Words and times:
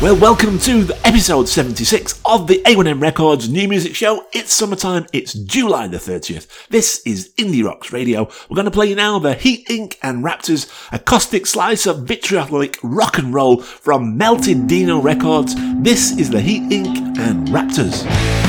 Well, 0.00 0.16
welcome 0.16 0.60
to 0.60 0.84
the 0.84 0.96
episode 1.04 1.48
76 1.48 2.20
of 2.24 2.46
the 2.46 2.62
A1M 2.62 3.02
Records 3.02 3.48
New 3.48 3.66
Music 3.66 3.96
Show. 3.96 4.26
It's 4.32 4.52
summertime, 4.52 5.06
it's 5.12 5.32
July 5.32 5.88
the 5.88 5.96
30th. 5.96 6.68
This 6.68 7.02
is 7.04 7.34
Indie 7.36 7.64
Rocks 7.64 7.92
Radio. 7.92 8.28
We're 8.48 8.54
going 8.54 8.66
to 8.66 8.70
play 8.70 8.86
you 8.86 8.94
now 8.94 9.18
the 9.18 9.34
Heat 9.34 9.66
Inc. 9.66 9.96
and 10.00 10.22
Raptors 10.22 10.70
acoustic 10.92 11.46
slice 11.46 11.84
of 11.84 12.04
vitriolic 12.04 12.78
rock 12.84 13.18
and 13.18 13.34
roll 13.34 13.60
from 13.60 14.16
Melted 14.16 14.68
Dino 14.68 15.00
Records. 15.00 15.56
This 15.82 16.16
is 16.16 16.30
the 16.30 16.42
Heat 16.42 16.62
Inc. 16.70 17.18
and 17.18 17.48
Raptors. 17.48 18.47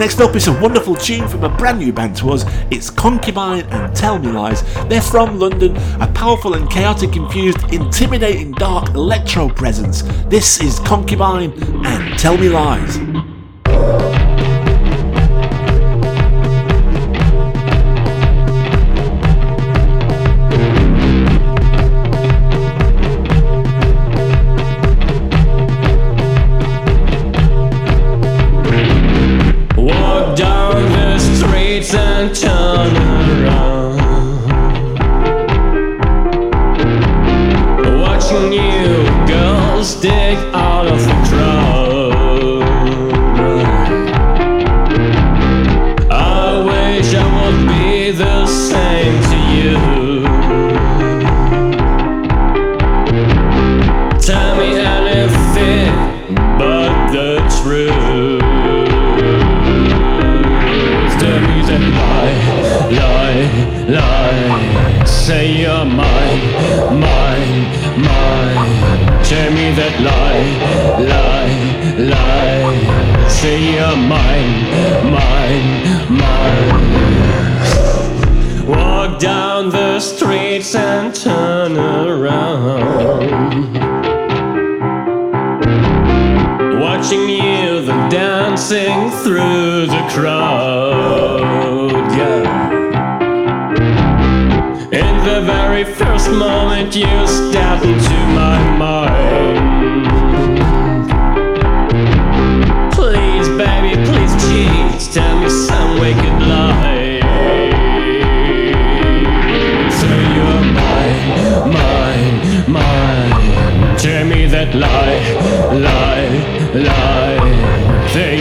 Next 0.00 0.18
up 0.18 0.34
is 0.34 0.48
a 0.48 0.58
wonderful 0.58 0.94
tune 0.94 1.28
from 1.28 1.44
a 1.44 1.50
brand 1.50 1.78
new 1.78 1.92
band 1.92 2.16
to 2.16 2.30
us. 2.30 2.46
It's 2.70 2.88
Concubine 2.88 3.66
and 3.66 3.94
Tell 3.94 4.18
Me 4.18 4.32
Lies. 4.32 4.62
They're 4.88 5.02
from 5.02 5.38
London, 5.38 5.76
a 6.00 6.10
powerful 6.14 6.54
and 6.54 6.70
chaotic 6.70 7.16
infused, 7.16 7.58
intimidating 7.70 8.52
dark 8.52 8.88
electro 8.94 9.50
presence. 9.50 10.00
This 10.30 10.58
is 10.62 10.78
Concubine 10.78 11.52
and 11.84 12.18
Tell 12.18 12.38
Me 12.38 12.48
Lies. 12.48 12.96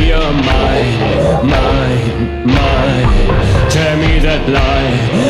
you're 0.01 0.33
mine, 0.49 1.45
mine, 1.45 2.45
mine. 2.45 3.69
Tell 3.69 3.97
me 3.97 4.19
that 4.19 4.49
lie. 4.49 5.28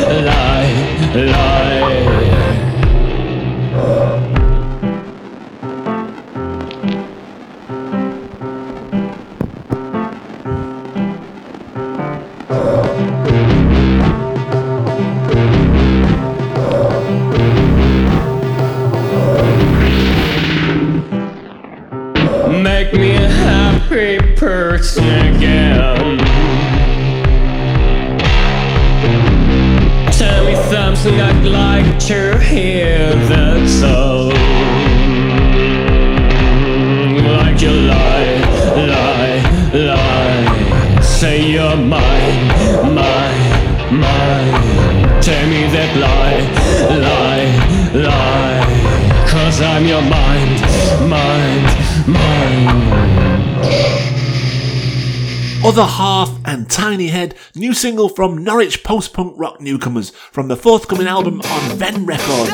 single 57.80 58.10
from 58.10 58.44
Norwich 58.44 58.84
post 58.84 59.14
punk 59.14 59.32
rock 59.38 59.58
newcomers 59.58 60.10
from 60.10 60.48
the 60.48 60.56
forthcoming 60.56 61.06
album 61.06 61.40
on 61.40 61.78
Ven 61.78 62.04
Records, 62.04 62.50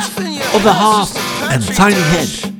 Other 0.55 0.73
Half 0.73 1.17
and 1.51 1.65
Tiny 1.75 1.97
Head. 1.97 2.56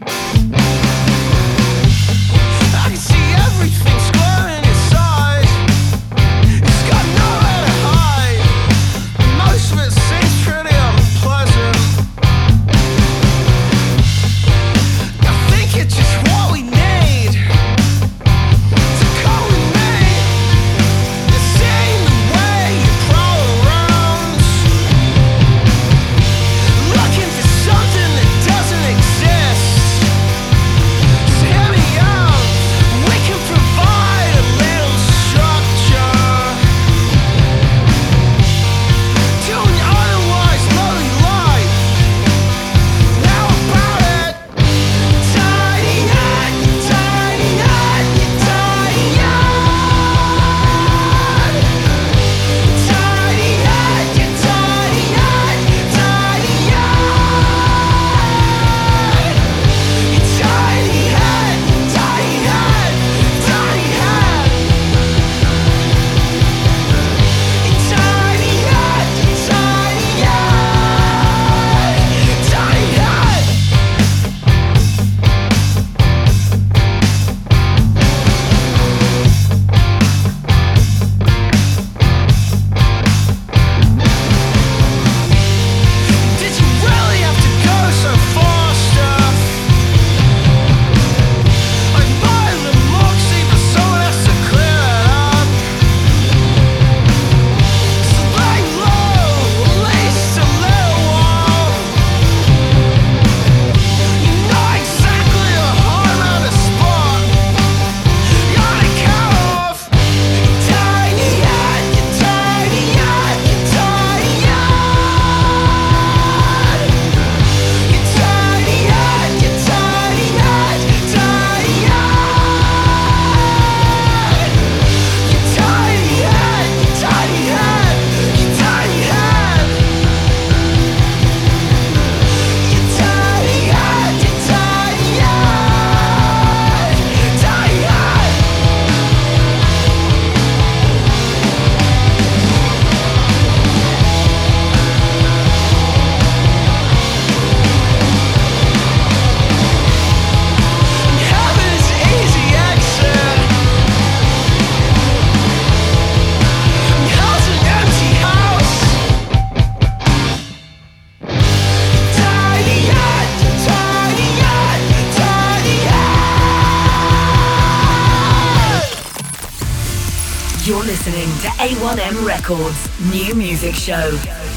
You're 170.77 170.85
listening 170.85 171.27
to 171.41 171.49
A1M 171.57 172.27
Records' 172.27 173.11
new 173.11 173.35
music 173.35 173.75
show. 173.75 174.11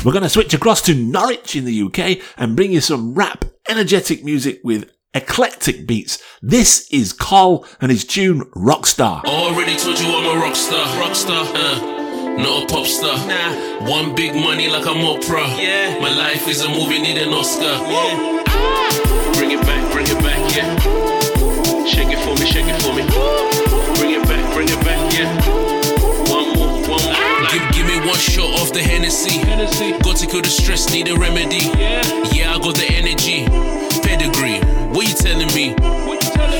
We're 0.03 0.11
going 0.11 0.23
to 0.23 0.29
switch 0.29 0.53
across 0.53 0.81
to 0.81 0.93
Norwich 0.93 1.55
in 1.55 1.63
the 1.63 1.83
UK 1.83 2.21
and 2.35 2.57
bring 2.57 2.73
you 2.73 2.81
some 2.81 3.13
rap, 3.13 3.45
energetic 3.69 4.25
music 4.25 4.59
with 4.61 4.91
eclectic 5.13 5.87
beats. 5.87 6.21
This 6.41 6.89
is 6.91 7.13
COLL 7.13 7.65
and 7.79 7.89
his 7.89 8.03
tune 8.03 8.41
Rockstar. 8.51 9.23
Already 9.23 9.77
told 9.77 9.97
you 9.97 10.07
I'm 10.07 10.37
a 10.37 10.41
rockstar, 10.43 10.83
rockstar, 11.01 11.45
uh, 11.55 12.35
not 12.35 12.63
a 12.63 12.67
pop 12.67 12.85
star. 12.85 13.15
Nah. 13.25 13.89
One 13.89 14.13
big 14.13 14.35
money 14.35 14.67
like 14.67 14.85
I'm 14.85 14.97
Oprah. 14.97 15.57
Yeah. 15.57 16.01
My 16.01 16.13
life 16.13 16.49
is 16.49 16.61
a 16.65 16.67
movie, 16.67 16.99
need 16.99 17.17
an 17.17 17.29
Oscar. 17.29 17.63
Yeah. 17.63 18.43
Bring 19.35 19.51
it 19.51 19.61
back, 19.61 19.93
bring 19.93 20.05
it 20.05 20.21
back, 20.21 20.53
yeah. 20.53 21.85
Shake 21.85 22.09
it 22.09 22.19
for 22.25 22.37
me, 22.37 22.45
shake 22.45 22.67
it 22.67 22.81
for 22.81 22.93
me. 22.93 23.48
One 28.09 28.17
shot 28.17 28.61
of 28.61 28.73
the 28.73 28.81
Hennessy. 28.81 29.37
Got 30.01 30.17
to 30.17 30.25
kill 30.25 30.41
the 30.41 30.49
stress, 30.49 30.89
need 30.89 31.09
a 31.09 31.15
remedy. 31.15 31.69
Yeah, 32.33 32.53
I 32.53 32.57
got 32.57 32.73
the 32.73 32.89
energy, 32.89 33.45
pedigree. 34.01 34.57
What 34.89 35.05
you 35.05 35.13
telling 35.13 35.53
me? 35.53 35.77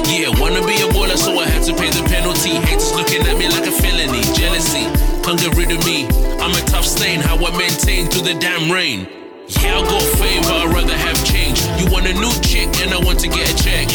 Yeah, 0.05 0.29
wanna 0.37 0.61
be 0.61 0.77
a 0.85 0.87
baller, 0.93 1.17
so 1.17 1.33
I 1.39 1.49
had 1.49 1.65
to 1.65 1.73
pay 1.73 1.89
the 1.89 2.05
penalty. 2.05 2.61
Haters 2.69 2.93
looking 2.93 3.25
at 3.25 3.37
me 3.37 3.49
like 3.49 3.65
a 3.65 3.73
felony, 3.73 4.21
jealousy. 4.37 4.85
Can't 5.25 5.41
get 5.41 5.57
rid 5.57 5.71
of 5.73 5.81
me. 5.85 6.05
I'm 6.37 6.53
a 6.53 6.61
tough 6.69 6.85
stain, 6.85 7.19
how 7.19 7.35
I 7.41 7.49
maintain 7.57 8.05
through 8.07 8.29
the 8.29 8.37
damn 8.37 8.69
rain. 8.69 9.07
Yeah, 9.47 9.79
I 9.79 9.81
got 9.81 10.05
fame, 10.21 10.43
but 10.43 10.53
I'd 10.53 10.69
rather 10.69 10.93
have 10.93 11.17
change. 11.25 11.65
You 11.81 11.89
want 11.89 12.05
a 12.05 12.13
new 12.13 12.33
chick, 12.45 12.69
and 12.85 12.93
I 12.93 12.99
want 13.01 13.19
to 13.21 13.27
get 13.27 13.49
a 13.49 13.55
check. 13.57 13.89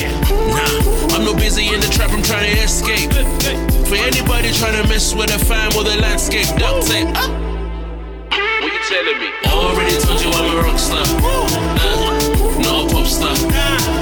Nah, 0.51 1.15
I'm 1.15 1.23
not 1.23 1.39
busy 1.39 1.71
in 1.71 1.79
the 1.79 1.91
trap, 1.95 2.11
I'm 2.11 2.23
trying 2.23 2.51
to 2.51 2.63
escape. 2.63 3.15
For 3.87 3.95
anybody 3.95 4.51
trying 4.51 4.83
to 4.83 4.89
mess 4.89 5.15
with 5.15 5.31
the 5.31 5.39
fam 5.39 5.71
or 5.79 5.85
the 5.85 5.97
landscape, 6.03 6.51
duct 6.59 6.91
tape. 6.91 7.44
Telling 8.95 9.19
me? 9.19 9.27
Already 9.51 9.99
told 9.99 10.23
you 10.23 10.31
I'm 10.31 10.55
a 10.55 10.63
rock 10.63 10.79
star. 10.79 11.03
Uh, 11.03 12.15
not 12.63 12.87
a 12.87 12.95
pop 12.95 13.11
star. 13.11 13.35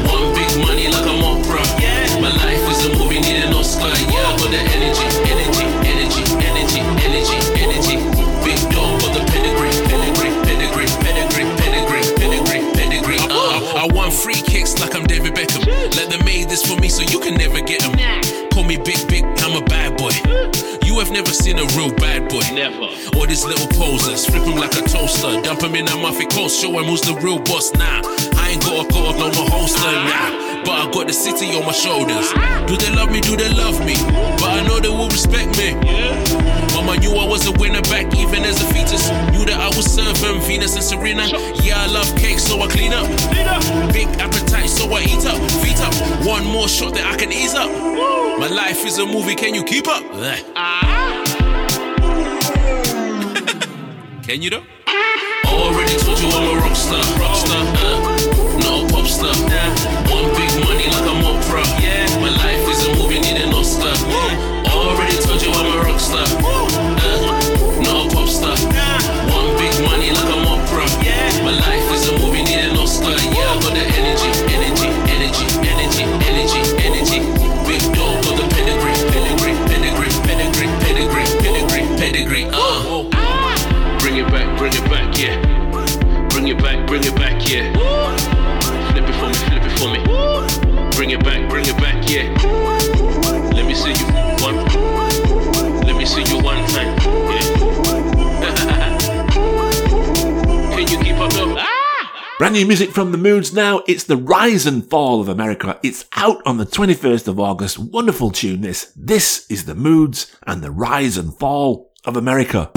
One 0.05 0.37
big 0.37 0.53
money 0.61 0.93
like 0.93 1.09
I'm 1.09 1.25
Oprah. 1.25 1.65
My 2.21 2.29
life 2.29 2.61
is 2.69 2.85
a 2.85 2.91
movie, 3.01 3.25
need 3.25 3.41
an 3.41 3.55
Oscar. 3.57 3.89
Yeah, 3.89 4.21
I 4.21 4.37
got 4.37 4.53
the 4.53 4.61
energy, 4.61 5.09
energy, 5.33 5.65
energy, 5.89 6.23
energy, 6.45 6.81
energy, 7.09 7.39
energy. 7.57 7.97
Big 8.45 8.61
dog 8.69 9.01
got 9.01 9.17
the 9.17 9.25
pedigree, 9.33 9.73
pedigree, 9.89 10.29
pedigree, 10.45 10.89
pedigree, 11.01 11.49
pedigree, 11.57 12.05
pedigree, 12.21 12.63
pedigree. 12.77 13.21
Uh, 13.33 13.81
I 13.81 13.89
want 13.95 14.13
free 14.13 14.43
kicks 14.45 14.79
like 14.79 14.95
I'm 14.95 15.07
David 15.07 15.33
Beckham. 15.33 15.65
Let 15.97 16.11
them 16.11 16.23
make 16.27 16.51
this 16.51 16.61
for 16.69 16.77
me 16.77 16.91
so 16.91 17.01
you 17.01 17.19
can 17.19 17.37
never 17.41 17.63
get 17.63 17.81
them. 17.81 17.97
Call 18.53 18.65
me 18.65 18.77
Big 18.77 19.09
Big, 19.09 19.25
I'm 19.41 19.57
a 19.57 19.65
bad 19.65 19.97
boy. 19.97 20.13
You 20.93 20.99
have 20.99 21.11
never 21.11 21.33
seen 21.33 21.59
a 21.59 21.65
real 21.73 21.91
bad 21.91 22.29
boy. 22.29 22.45
Never. 22.53 22.85
All 23.17 23.27
these 23.27 23.47
little 23.47 23.67
posers, 23.69 24.27
flip 24.27 24.43
him 24.43 24.59
like 24.59 24.77
a 24.77 24.85
toaster. 24.85 25.41
Dump 25.41 25.63
him 25.63 25.75
in 25.75 25.89
a 25.89 25.97
Muffy 25.97 26.31
coast, 26.31 26.61
show 26.61 26.69
him 26.79 26.85
who's 26.85 27.01
the 27.01 27.15
real 27.15 27.39
boss 27.39 27.73
now. 27.73 28.03
I 28.37 28.51
ain't 28.53 28.61
got 28.61 28.85
a 28.85 28.93
got 28.93 29.17
no 29.17 29.29
my 29.33 29.49
holster 29.49 29.89
now. 29.89 30.61
But 30.67 30.77
I 30.77 30.91
got 30.93 31.07
the 31.07 31.15
city 31.15 31.57
on 31.57 31.65
my 31.65 31.73
shoulders. 31.73 32.29
Do 32.69 32.77
they 32.77 32.93
love 32.93 33.11
me? 33.11 33.23
Do 33.23 33.37
they 33.41 33.49
love 33.49 33.81
me? 33.81 33.97
But 34.37 34.53
I 34.53 34.69
know 34.69 34.81
they 34.81 34.91
will 34.91 35.09
respect 35.09 35.57
me. 35.57 35.73
Yeah. 35.81 36.13
Mama 36.77 37.01
knew 37.01 37.17
I 37.17 37.25
was 37.25 37.49
a 37.49 37.53
winner 37.53 37.81
back 37.89 38.13
even 38.15 38.45
as 38.45 38.61
a 38.61 38.67
fetus. 38.69 39.09
Knew 39.33 39.49
that 39.49 39.57
I 39.57 39.73
was 39.73 39.89
serving 39.89 40.43
Venus 40.43 40.77
and 40.77 40.85
Serena. 40.85 41.25
Yeah, 41.65 41.81
I 41.81 41.87
love 41.89 42.05
cake, 42.21 42.39
so 42.39 42.61
I 42.61 42.69
clean 42.69 42.93
up. 42.93 43.09
Big 43.97 44.09
appetite, 44.21 44.52
so 44.83 44.95
I 44.95 45.03
eat 45.03 45.27
up. 45.27 45.39
Feet 45.63 45.81
up. 45.81 45.95
One 46.27 46.45
more 46.45 46.69
shot 46.69 46.95
that 46.95 47.07
I 47.07 47.17
can 47.17 47.33
ease 47.33 47.55
up. 47.55 47.71
My 48.39 48.49
life 48.49 48.85
is 48.85 48.99
a 48.99 49.07
movie, 49.07 49.35
can 49.35 49.55
you 49.55 49.65
keep 49.65 49.87
up? 49.89 50.03
Can 54.23 54.41
you 54.41 54.51
though? 54.51 54.63
Already 55.47 55.97
told 55.99 56.19
you 56.21 56.29
I'm 56.29 56.57
a 56.57 56.61
rock 56.61 56.77
star, 56.77 57.03
rock 57.19 57.37
star, 57.37 57.59
uh, 57.59 58.59
not 58.61 58.89
a 58.89 58.95
pop 58.95 59.07
star. 59.07 60.12
Brand 102.43 102.59
new 102.59 102.67
music 102.67 102.91
from 102.91 103.13
the 103.13 103.19
Moods 103.23 103.55
now. 103.55 103.85
It's 103.87 104.03
the 104.03 104.17
Rise 104.17 104.67
and 104.67 104.83
Fall 104.83 105.21
of 105.21 105.29
America. 105.29 105.79
It's 105.85 106.07
out 106.17 106.43
on 106.45 106.57
the 106.59 106.67
21st 106.67 107.29
of 107.29 107.39
August. 107.39 107.79
Wonderful 107.79 108.33
tune 108.33 108.63
this. 108.63 108.93
This 108.97 109.47
is 109.49 109.65
the 109.65 109.77
Moods 109.77 110.27
and 110.43 110.61
the 110.61 110.73
Rise 110.73 111.17
and 111.17 111.33
Fall 111.39 111.93
of 112.05 112.17
America. 112.17 112.69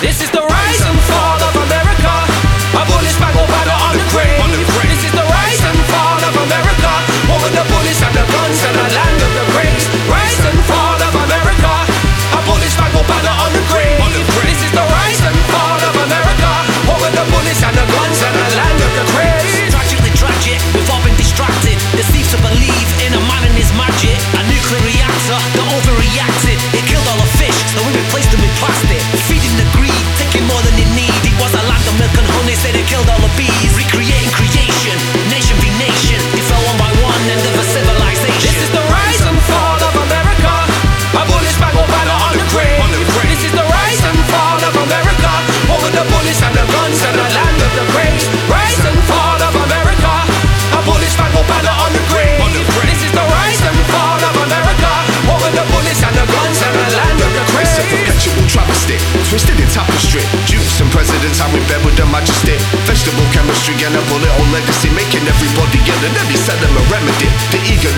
This 0.00 0.24
is 0.24 0.30
the 0.32 0.40
rise 0.40 0.80
and 0.88 0.98
fall 1.04 1.36
of 1.36 1.52
America. 1.52 2.12
A 2.80 2.82
bullet 2.88 3.12
spangled 3.12 3.44
banner 3.52 3.76
on 3.76 3.92
the 3.92 4.08
grave. 4.08 4.40
This 4.88 5.04
is 5.04 5.12
the 5.12 5.26
rise 5.28 5.60
and 5.60 5.76
fall 5.92 6.16
of 6.16 6.32
America. 6.32 6.92
Over 7.28 7.50
the 7.52 7.64
bullets 7.68 8.00
and 8.00 8.14
the 8.16 8.24
guns 8.24 8.60
and 8.72 8.72
the 8.72 8.88
land 8.88 9.20
of 9.20 9.32
the 9.36 9.44
great. 9.52 9.80
Rise 10.08 10.40
and 10.48 10.60
fall 10.64 10.96
of 10.96 11.12
America. 11.12 11.72
A 11.92 12.40
bullet 12.48 12.72
spangled 12.72 13.04
banner 13.04 13.36
on 13.36 13.52
the 13.52 13.60
grave. 13.68 13.75
The 18.96 19.04
land 19.12 19.35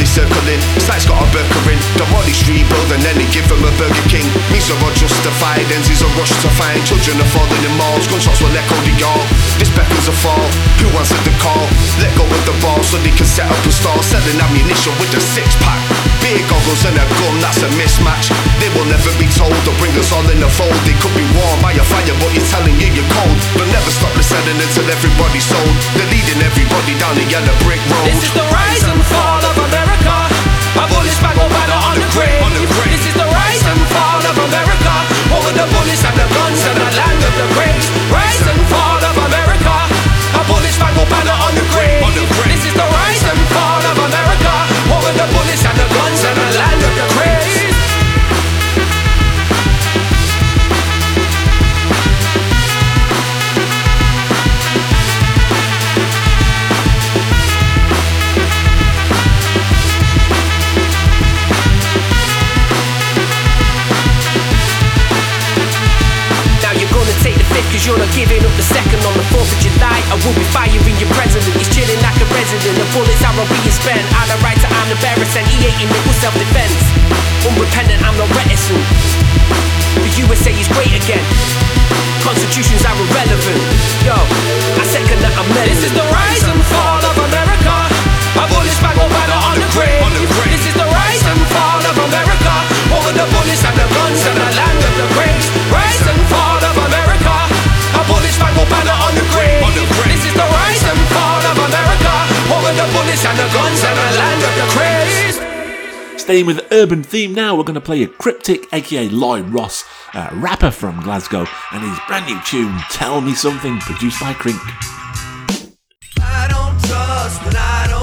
circling, 0.09 0.61
sights 0.81 1.05
got 1.05 1.21
a 1.21 1.27
burgering. 1.31 1.81
The 2.01 2.07
body 2.09 2.33
street 2.33 2.65
build 2.73 2.89
and 2.97 3.03
then 3.05 3.17
they 3.21 3.29
give 3.29 3.45
them 3.47 3.61
a 3.61 3.73
Burger 3.77 4.07
King. 4.09 4.25
Means 4.49 4.73
are 4.73 4.81
all 4.81 4.95
justified, 4.97 5.69
ends 5.69 5.93
is 5.93 6.01
a 6.01 6.09
rush 6.17 6.33
to 6.41 6.51
find. 6.57 6.81
Children 6.89 7.21
are 7.21 7.31
falling 7.31 7.63
in 7.63 7.75
malls, 7.77 8.09
gunshots 8.09 8.41
will 8.41 8.53
echo 8.57 8.77
the 8.89 8.95
yard. 8.97 9.27
This 9.61 9.71
beckons 9.77 10.09
a 10.09 10.15
fall. 10.25 10.49
Who 10.81 10.89
answered 10.97 11.23
the 11.29 11.35
call? 11.45 11.69
Let 12.01 12.11
go 12.17 12.25
of 12.25 12.43
the 12.49 12.57
ball 12.65 12.81
so 12.83 12.97
they 13.05 13.13
can 13.13 13.29
set 13.29 13.47
up 13.47 13.61
a 13.63 13.73
stall. 13.73 14.01
Selling 14.01 14.41
ammunition 14.41 14.95
with 14.97 15.13
a 15.19 15.21
six 15.21 15.53
pack. 15.61 15.81
Beer 16.25 16.41
goggles 16.51 16.83
and 16.89 16.97
a 16.97 17.05
gun, 17.21 17.37
that's 17.45 17.63
a 17.63 17.69
mismatch. 17.79 18.33
They 18.59 18.71
will 18.75 18.89
never 18.89 19.13
be 19.21 19.29
told 19.31 19.55
to 19.55 19.73
bring 19.79 19.95
us 20.01 20.11
all 20.11 20.25
in 20.33 20.41
the 20.41 20.51
fold. 20.51 20.75
They 20.89 20.97
could 20.99 21.15
be 21.15 21.27
warm 21.37 21.59
by 21.61 21.77
a 21.77 21.85
fire, 21.85 22.15
but 22.23 22.31
you're 22.35 22.49
telling 22.51 22.75
you 22.81 22.89
you're 22.91 23.13
cold. 23.15 23.39
But 23.55 23.69
never 23.71 23.91
stop 23.93 24.11
the 24.17 24.25
selling 24.25 24.59
until 24.59 24.87
everybody's 24.89 25.47
sold. 25.47 25.75
They're 25.95 26.11
leading 26.11 26.41
everybody 26.43 26.95
down 26.99 27.15
the 27.15 27.27
yellow 27.29 27.55
brick 27.63 27.83
road. 27.91 28.11
This 28.11 28.31
is 28.31 28.33
the 28.35 28.47
rise 28.51 28.83
and 28.87 29.03
fall 29.11 29.38
spangled 31.19 31.51
banner 31.51 31.81
on 31.91 31.99
the 31.99 32.09
grave. 32.15 32.39
This 32.95 33.03
is 33.11 33.15
the 33.19 33.27
rise 33.27 33.63
and 33.67 33.81
fall 33.91 34.23
of 34.23 34.37
America. 34.39 34.95
Over 35.35 35.51
the 35.51 35.67
bullets 35.75 36.03
and 36.07 36.15
the 36.15 36.29
guns 36.31 36.63
and 36.63 36.79
the 36.79 36.91
land 36.95 37.21
of 37.27 37.35
the 37.35 37.47
great. 37.59 37.83
Rise 38.15 38.39
and 38.47 38.63
fall 38.71 39.03
of 39.03 39.17
America. 39.27 39.75
A 40.39 40.43
bullet 40.47 40.71
spangled 40.71 41.11
banner 41.11 41.35
on 41.35 41.53
the 41.59 41.67
grave. 41.75 42.07
This 42.47 42.63
is 42.71 42.75
will 70.29 70.37
be 70.37 70.47
firing 70.53 70.97
your 71.01 71.09
president. 71.17 71.57
He's 71.57 71.71
chilling 71.73 72.01
like 72.05 72.17
a 72.21 72.29
resident. 72.37 72.77
The 72.77 72.87
bullets 72.93 73.23
are 73.25 73.33
all 73.33 73.49
being 73.49 73.73
spent. 73.73 74.05
I 74.13 74.29
the 74.29 74.37
right 74.45 74.59
to 74.61 74.69
arm 74.69 74.89
the 74.93 74.99
barracks 75.01 75.35
and 75.41 75.47
he 75.49 75.57
ain't 75.65 75.81
in 75.81 75.89
it 75.89 76.03
with 76.05 76.19
self-defense. 76.21 76.77
Unrepentant, 77.49 78.01
I'm 78.05 78.17
not 78.21 78.29
reticent. 78.37 78.83
The 80.05 80.13
USA 80.21 80.53
is 80.53 80.69
great 80.69 80.93
again. 80.93 81.25
Constitutions 82.21 82.85
are 82.85 82.97
irrelevant. 82.99 83.61
Yo, 84.05 84.17
I 84.77 84.85
second 84.85 85.19
that 85.25 85.33
I'm 85.39 85.49
This 85.65 85.81
is 85.87 85.93
the 85.97 86.05
rise 86.13 86.45
and 86.45 86.61
fall 86.69 87.01
of 87.01 87.17
America. 87.17 87.75
A 88.37 88.45
bullets 88.53 88.79
bang 88.85 88.99
over 89.01 89.25
the 89.33 89.37
on 89.49 89.57
the 89.57 89.69
grave. 89.73 90.05
This 90.53 90.65
is 90.69 90.77
the 90.77 90.85
rise 90.85 91.25
and 91.25 91.41
fall 91.57 91.83
of 91.89 91.97
America. 91.97 92.55
Over 92.93 93.13
the 93.17 93.27
bullets 93.33 93.65
and 93.65 93.77
the 93.81 93.89
guns 93.97 94.21
and 94.29 94.37
the 94.37 94.51
land 94.61 94.81
of 94.83 94.95
the 95.01 95.07
great. 95.17 95.45
Rise 95.73 96.05
and 96.05 96.21
fall 96.29 96.43
of 96.43 96.48
bullets 98.85 98.85
bang 98.85 98.85
over 98.85 98.85
the 98.85 98.93
on 98.93 99.15
the 99.15 99.25
grave. 99.33 100.09
This 100.09 100.25
is 100.27 100.35
the 100.35 100.47
rise 100.47 100.83
and 100.85 100.99
fall 101.15 101.43
of 101.43 101.59
America. 101.59 102.15
Over 102.53 102.73
the 102.75 102.87
bullets 102.93 103.25
and 103.25 103.39
the 103.39 103.49
guns 103.53 103.83
and 103.85 103.97
the 103.99 104.09
land 104.19 104.43
of 104.43 104.55
the 104.55 104.67
craze. 104.75 105.39
Staying 106.21 106.47
with 106.47 106.57
the 106.57 106.67
urban 106.75 107.03
theme 107.03 107.33
now, 107.35 107.57
we're 107.57 107.65
going 107.65 107.75
to 107.75 107.81
play 107.81 108.03
a 108.03 108.07
Kryptik, 108.07 108.67
aka 108.73 109.09
Lloyd 109.09 109.49
Ross, 109.49 109.85
a 110.15 110.29
rapper 110.35 110.71
from 110.71 111.01
Glasgow, 111.03 111.47
and 111.73 111.83
his 111.83 111.99
brand 112.07 112.27
new 112.27 112.39
tune, 112.45 112.79
Tell 112.91 113.21
Me 113.21 113.35
Something, 113.35 113.79
produced 113.81 114.21
by 114.21 114.35
Crink. 114.35 114.61
I 116.21 116.49
don't 116.49 116.79
trust 116.85 117.43
what 117.45 117.57
I 117.57 117.87
don't 117.89 117.98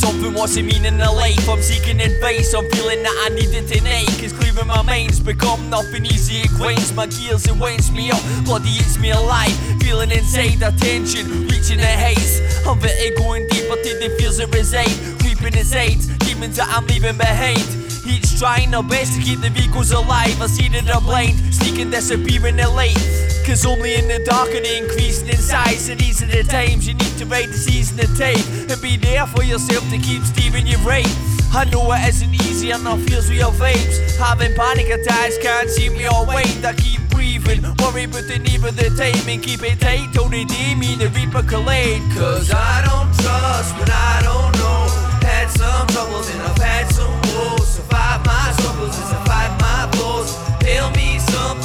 something, 0.00 0.32
mean 0.64 0.84
in 0.86 0.96
the 0.96 1.10
life? 1.12 1.48
I'm 1.48 1.60
seeking 1.60 2.00
advice, 2.00 2.54
I'm 2.54 2.68
feeling 2.70 3.02
that 3.02 3.16
I 3.24 3.28
need 3.34 3.52
it 3.52 3.68
tonight. 3.68 4.08
Cause 4.18 4.32
clearing 4.32 4.66
my 4.66 4.82
mind's 4.82 5.20
become 5.20 5.68
nothing 5.68 6.06
easy, 6.06 6.40
it 6.40 6.50
grinds 6.56 6.92
my 6.94 7.06
gears, 7.06 7.46
it 7.46 7.56
winds 7.56 7.92
me 7.92 8.10
up. 8.10 8.22
Bloody 8.44 8.70
eats 8.70 8.98
me 8.98 9.10
alive, 9.10 9.54
feeling 9.80 10.10
inside 10.10 10.58
the 10.58 10.72
tension, 10.80 11.48
reaching 11.48 11.80
a 11.80 11.92
haze. 12.04 12.40
I'm 12.66 12.80
going 12.80 13.46
deeper 13.48 13.76
to 13.76 13.92
the 14.00 14.16
fears 14.18 14.38
that 14.38 14.52
reside, 14.54 14.96
creeping 15.20 15.58
inside, 15.58 16.00
demons 16.20 16.56
that 16.56 16.68
I'm 16.68 16.86
leaving 16.86 17.18
behind. 17.18 17.79
Each 18.06 18.38
trying 18.38 18.70
their 18.70 18.82
best 18.82 19.14
to 19.16 19.22
keep 19.22 19.40
the 19.40 19.50
vehicles 19.50 19.92
alive. 19.92 20.40
I 20.40 20.46
see 20.46 20.68
that 20.68 20.84
they're 20.84 21.00
blind, 21.00 21.36
sneaking, 21.54 21.90
disappearing 21.90 22.56
the 22.56 22.68
light. 22.70 22.96
Cause 23.46 23.66
only 23.66 23.94
in 23.94 24.06
the 24.08 24.22
dark 24.24 24.48
are 24.50 24.60
they 24.60 24.78
increasing 24.78 25.28
in 25.28 25.36
size. 25.36 25.88
And 25.88 26.00
these 26.00 26.22
are 26.22 26.26
the 26.26 26.42
times 26.44 26.86
you 26.86 26.94
need 26.94 27.16
to 27.18 27.26
ride 27.26 27.48
the 27.48 27.58
season 27.58 28.00
of 28.00 28.16
tape 28.16 28.44
and 28.70 28.80
be 28.80 28.96
there 28.96 29.26
for 29.26 29.42
yourself 29.42 29.88
to 29.90 29.98
keep 29.98 30.22
steering 30.22 30.66
your 30.66 30.80
right. 30.80 31.08
I 31.52 31.64
know 31.64 31.90
it 31.92 32.08
isn't 32.08 32.34
easy 32.46 32.70
and 32.70 32.86
I 32.86 32.96
feels 32.98 33.28
with 33.28 33.38
your 33.38 33.52
vapes. 33.52 34.16
Having 34.18 34.54
panic 34.54 34.88
attacks 34.88 35.36
can't 35.38 35.68
see 35.68 35.88
me 35.88 36.06
wait. 36.28 36.64
I 36.64 36.74
keep 36.76 37.00
breathing, 37.10 37.62
worry 37.82 38.04
about 38.04 38.24
the 38.28 38.38
need 38.38 38.64
of 38.64 38.76
the 38.76 38.88
timing. 38.96 39.40
Keep 39.40 39.62
it 39.64 39.80
tight 39.80 40.12
the 40.12 40.44
day 40.44 40.74
me 40.74 40.94
the 40.94 41.08
reaper 41.08 41.42
collide. 41.42 42.00
Cause 42.14 42.50
I 42.52 42.86
don't 42.86 43.12
trust 43.18 43.76
what 43.78 43.90
I 43.90 44.22
don't 44.22 44.54
know. 44.62 45.26
Had 45.26 45.50
some 45.50 45.86
troubles 45.88 46.30
and 46.30 46.42
I've 46.42 46.56
had 46.58 46.88
some 46.94 47.19
Survive 48.20 48.36
my 48.36 48.52
struggles 48.52 48.98
and 48.98 49.08
survive 49.08 49.60
my 49.60 49.88
blows. 49.92 50.36
Tell 50.60 50.90
me 50.90 51.18
something 51.18 51.59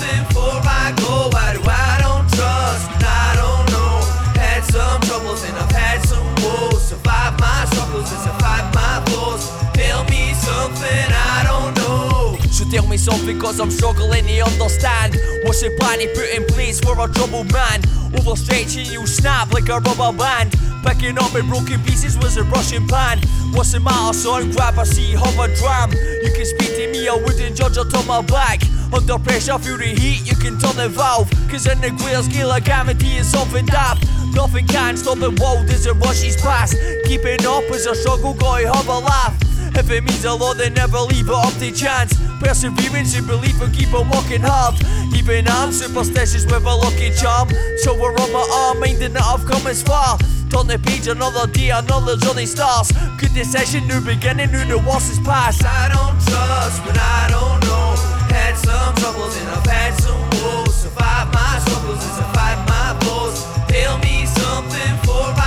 Tell 12.72 12.88
me 12.88 12.98
something 12.98 13.40
cause 13.40 13.60
I'm 13.60 13.72
struggling 13.72 14.26
to 14.26 14.40
understand. 14.42 15.16
What's 15.44 15.62
the 15.62 15.70
plan? 15.80 16.02
You 16.02 16.10
put 16.10 16.30
in 16.36 16.46
place 16.46 16.80
for 16.80 16.94
a 17.00 17.08
troubled 17.14 17.52
man? 17.54 17.82
Overstretching 18.18 18.92
you 18.92 19.06
snap 19.06 19.54
like 19.54 19.70
a 19.70 19.80
rubber 19.80 20.18
band. 20.18 20.56
Picking 20.84 21.18
up 21.18 21.34
in 21.36 21.48
broken 21.48 21.82
pieces 21.84 22.18
was 22.18 22.38
a 22.38 22.44
brushing 22.44 22.88
pan 22.88 23.20
What's 23.56 23.72
the 23.72 23.80
matter 23.80 24.14
son? 24.14 24.52
Grab 24.52 24.78
a 24.78 24.86
seat, 24.86 25.18
have 25.18 25.40
a 25.40 25.48
dram. 25.56 25.92
You 26.24 26.32
can 26.36 26.46
speak 26.46 26.76
to 26.76 26.92
me, 26.92 27.08
I 27.08 27.16
wouldn't 27.16 27.56
judge 27.56 27.78
or 27.78 27.86
turn 27.86 28.06
my 28.06 28.22
back. 28.22 28.62
Under 28.92 29.18
pressure, 29.18 29.58
the 29.58 29.96
heat, 29.98 30.28
you 30.28 30.36
can 30.36 30.60
turn 30.60 30.76
the 30.76 30.90
valve. 30.90 31.30
Cause 31.50 31.66
in 31.66 31.80
the 31.82 31.92
greater 31.92 32.24
scale 32.24 32.52
of 32.52 32.64
gravity 32.66 33.16
is 33.16 33.32
something 33.32 33.66
daft 33.66 34.04
Nothing 34.34 34.68
can 34.68 34.98
stop 34.98 35.20
the 35.20 35.32
world 35.32 35.70
as 35.70 35.86
it 35.86 35.94
rushes 35.94 36.36
past. 36.36 36.76
Keeping 37.06 37.46
up 37.46 37.64
is 37.72 37.86
a 37.86 37.96
struggle, 37.96 38.34
gotta 38.34 38.68
have 38.68 38.88
a 38.90 39.00
laugh 39.00 39.55
if 39.78 39.90
it 39.92 40.04
means 40.04 40.26
a 40.26 40.34
lot, 40.34 40.58
then 40.58 40.74
never 40.74 41.00
leave 41.00 41.28
it 41.28 41.34
up 41.34 41.54
to 41.60 41.72
chance. 41.72 42.14
Perseverance 42.40 43.16
and 43.16 43.28
belief 43.28 43.62
and 43.62 43.74
keep 43.74 43.94
on 43.94 44.10
working 44.10 44.42
hard. 44.42 44.76
Even 45.16 45.48
I'm 45.48 45.72
superstitious 45.72 46.46
with 46.46 46.66
a 46.66 46.76
lucky 46.76 47.12
charm. 47.12 47.50
So 47.78 47.94
we're 47.94 48.16
on 48.16 48.32
my 48.32 48.46
arm, 48.52 48.80
minding 48.80 49.14
that 49.14 49.24
I've 49.24 49.46
come 49.46 49.68
as 49.68 49.84
far. 49.84 50.18
Turn 50.50 50.68
the 50.68 50.80
page, 50.80 51.08
another 51.08 51.48
day, 51.52 51.70
another 51.70 52.18
journey 52.18 52.46
starts. 52.46 52.92
Good 53.18 53.34
decision, 53.34 53.88
new 53.88 54.02
beginning, 54.02 54.52
new 54.52 54.66
the 54.66 54.78
worst 54.78 55.12
is 55.12 55.20
past. 55.20 55.66
I 55.66 55.90
don't 55.90 56.18
trust 56.24 56.86
what 56.86 56.98
I 56.98 57.28
don't 57.30 57.60
know. 57.68 57.96
Had 58.32 58.56
some 58.58 58.96
troubles 58.96 59.36
and 59.38 59.50
I've 59.50 59.66
had 59.66 59.94
some 60.00 60.22
woes. 60.42 60.76
Survive 60.76 61.34
my 61.34 61.60
struggles 61.60 62.04
and 62.04 62.14
survive 62.20 62.60
my 62.68 62.98
blows. 63.02 63.44
Tell 63.68 63.98
me 64.00 64.26
something 64.26 64.92
before 65.02 65.34
I 65.36 65.45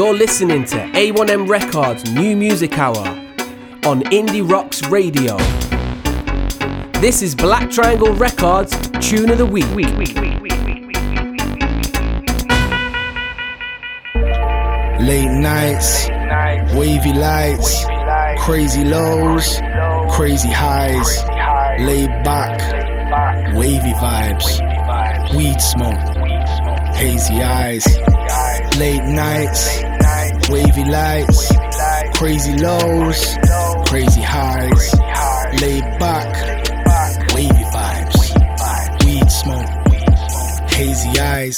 You're 0.00 0.14
listening 0.14 0.64
to 0.64 0.76
A1M 0.76 1.46
Records 1.46 2.10
New 2.14 2.34
Music 2.34 2.78
Hour 2.78 3.06
on 3.84 4.00
Indie 4.04 4.40
Rocks 4.50 4.82
Radio. 4.88 5.36
This 7.02 7.20
is 7.20 7.34
Black 7.34 7.70
Triangle 7.70 8.14
Records 8.14 8.70
Tune 9.06 9.28
of 9.28 9.36
the 9.36 9.44
Week. 9.44 9.66
Late 15.04 15.38
nights, 15.38 16.08
wavy 16.74 17.12
lights, 17.12 17.84
crazy 18.42 18.84
lows, 18.84 19.60
crazy 20.12 20.48
highs, 20.48 21.24
laid 21.78 22.08
back, 22.24 22.58
wavy 23.54 23.92
vibes, 23.92 25.36
weed 25.36 25.60
smoke, 25.60 26.16
hazy 26.96 27.42
eyes, 27.42 27.84
late 28.78 29.04
nights, 29.04 29.89
wavy 30.50 30.84
lights, 30.84 31.52
crazy 32.14 32.56
lows, 32.56 33.36
crazy 33.86 34.20
highs, 34.20 34.94
laid 35.60 35.84
back, 35.98 36.34
wavy 37.34 37.64
vibes, 37.72 39.04
weed 39.04 39.30
smoke, 39.30 40.70
hazy 40.70 41.20
eyes. 41.20 41.56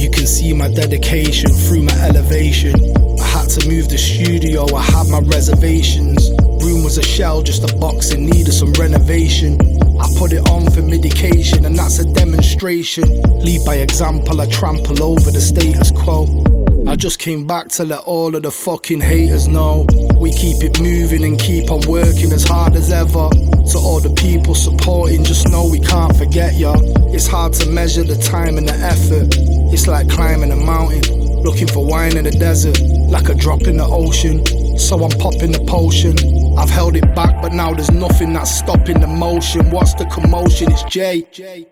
You 0.00 0.10
can 0.10 0.26
see 0.26 0.52
my 0.54 0.68
dedication 0.68 1.50
through 1.50 1.82
my 1.82 1.94
elevation. 2.00 2.74
I 3.20 3.26
had 3.26 3.48
to 3.50 3.68
move 3.68 3.88
the 3.88 3.98
studio, 3.98 4.66
I 4.74 4.82
had 4.82 5.08
my 5.08 5.20
reservations. 5.20 6.30
Room 6.64 6.82
was 6.82 6.96
a 6.96 7.02
shell, 7.02 7.42
just 7.42 7.70
a 7.70 7.76
box 7.76 8.12
in 8.12 8.24
need 8.26 8.48
of 8.48 8.54
some 8.54 8.72
renovation. 8.72 9.60
I 10.00 10.08
put 10.18 10.32
it 10.32 10.48
on 10.48 10.70
for 10.70 10.82
medication, 10.82 11.66
and 11.66 11.76
that's 11.76 11.98
a 11.98 12.04
demonstration. 12.04 13.04
Lead 13.40 13.64
by 13.66 13.76
example, 13.76 14.40
I 14.40 14.46
trample 14.46 15.02
over 15.02 15.30
the 15.30 15.40
status 15.40 15.90
quo. 15.90 16.63
I 16.86 16.96
just 16.96 17.18
came 17.18 17.46
back 17.46 17.68
to 17.70 17.84
let 17.84 18.00
all 18.00 18.36
of 18.36 18.42
the 18.42 18.50
fucking 18.50 19.00
haters 19.00 19.48
know 19.48 19.86
we 20.16 20.30
keep 20.30 20.62
it 20.62 20.80
moving 20.80 21.24
and 21.24 21.38
keep 21.40 21.70
on 21.70 21.80
working 21.88 22.30
as 22.30 22.44
hard 22.44 22.76
as 22.76 22.92
ever. 22.92 23.30
To 23.72 23.78
all 23.78 24.00
the 24.00 24.14
people 24.14 24.54
supporting, 24.54 25.24
just 25.24 25.48
know 25.48 25.66
we 25.66 25.80
can't 25.80 26.14
forget 26.14 26.54
ya. 26.54 26.74
It's 27.12 27.26
hard 27.26 27.54
to 27.54 27.68
measure 27.70 28.04
the 28.04 28.16
time 28.16 28.58
and 28.58 28.68
the 28.68 28.74
effort. 28.74 29.34
It's 29.72 29.86
like 29.86 30.10
climbing 30.10 30.52
a 30.52 30.56
mountain, 30.56 31.02
looking 31.42 31.66
for 31.66 31.84
wine 31.84 32.18
in 32.18 32.24
the 32.24 32.30
desert, 32.30 32.78
like 33.08 33.30
a 33.30 33.34
drop 33.34 33.62
in 33.62 33.78
the 33.78 33.86
ocean. 33.86 34.44
So 34.78 35.02
I'm 35.02 35.18
popping 35.18 35.52
the 35.52 35.64
potion. 35.66 36.14
I've 36.58 36.70
held 36.70 36.96
it 36.96 37.14
back, 37.14 37.40
but 37.40 37.52
now 37.52 37.72
there's 37.72 37.90
nothing 37.90 38.34
that's 38.34 38.50
stopping 38.50 39.00
the 39.00 39.06
motion. 39.06 39.70
What's 39.70 39.94
the 39.94 40.04
commotion? 40.04 40.70
It's 40.70 40.84
Jay, 40.84 41.26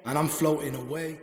and 0.07 0.19
I'm 0.19 0.29
floating 0.29 0.75
away. 0.75 1.19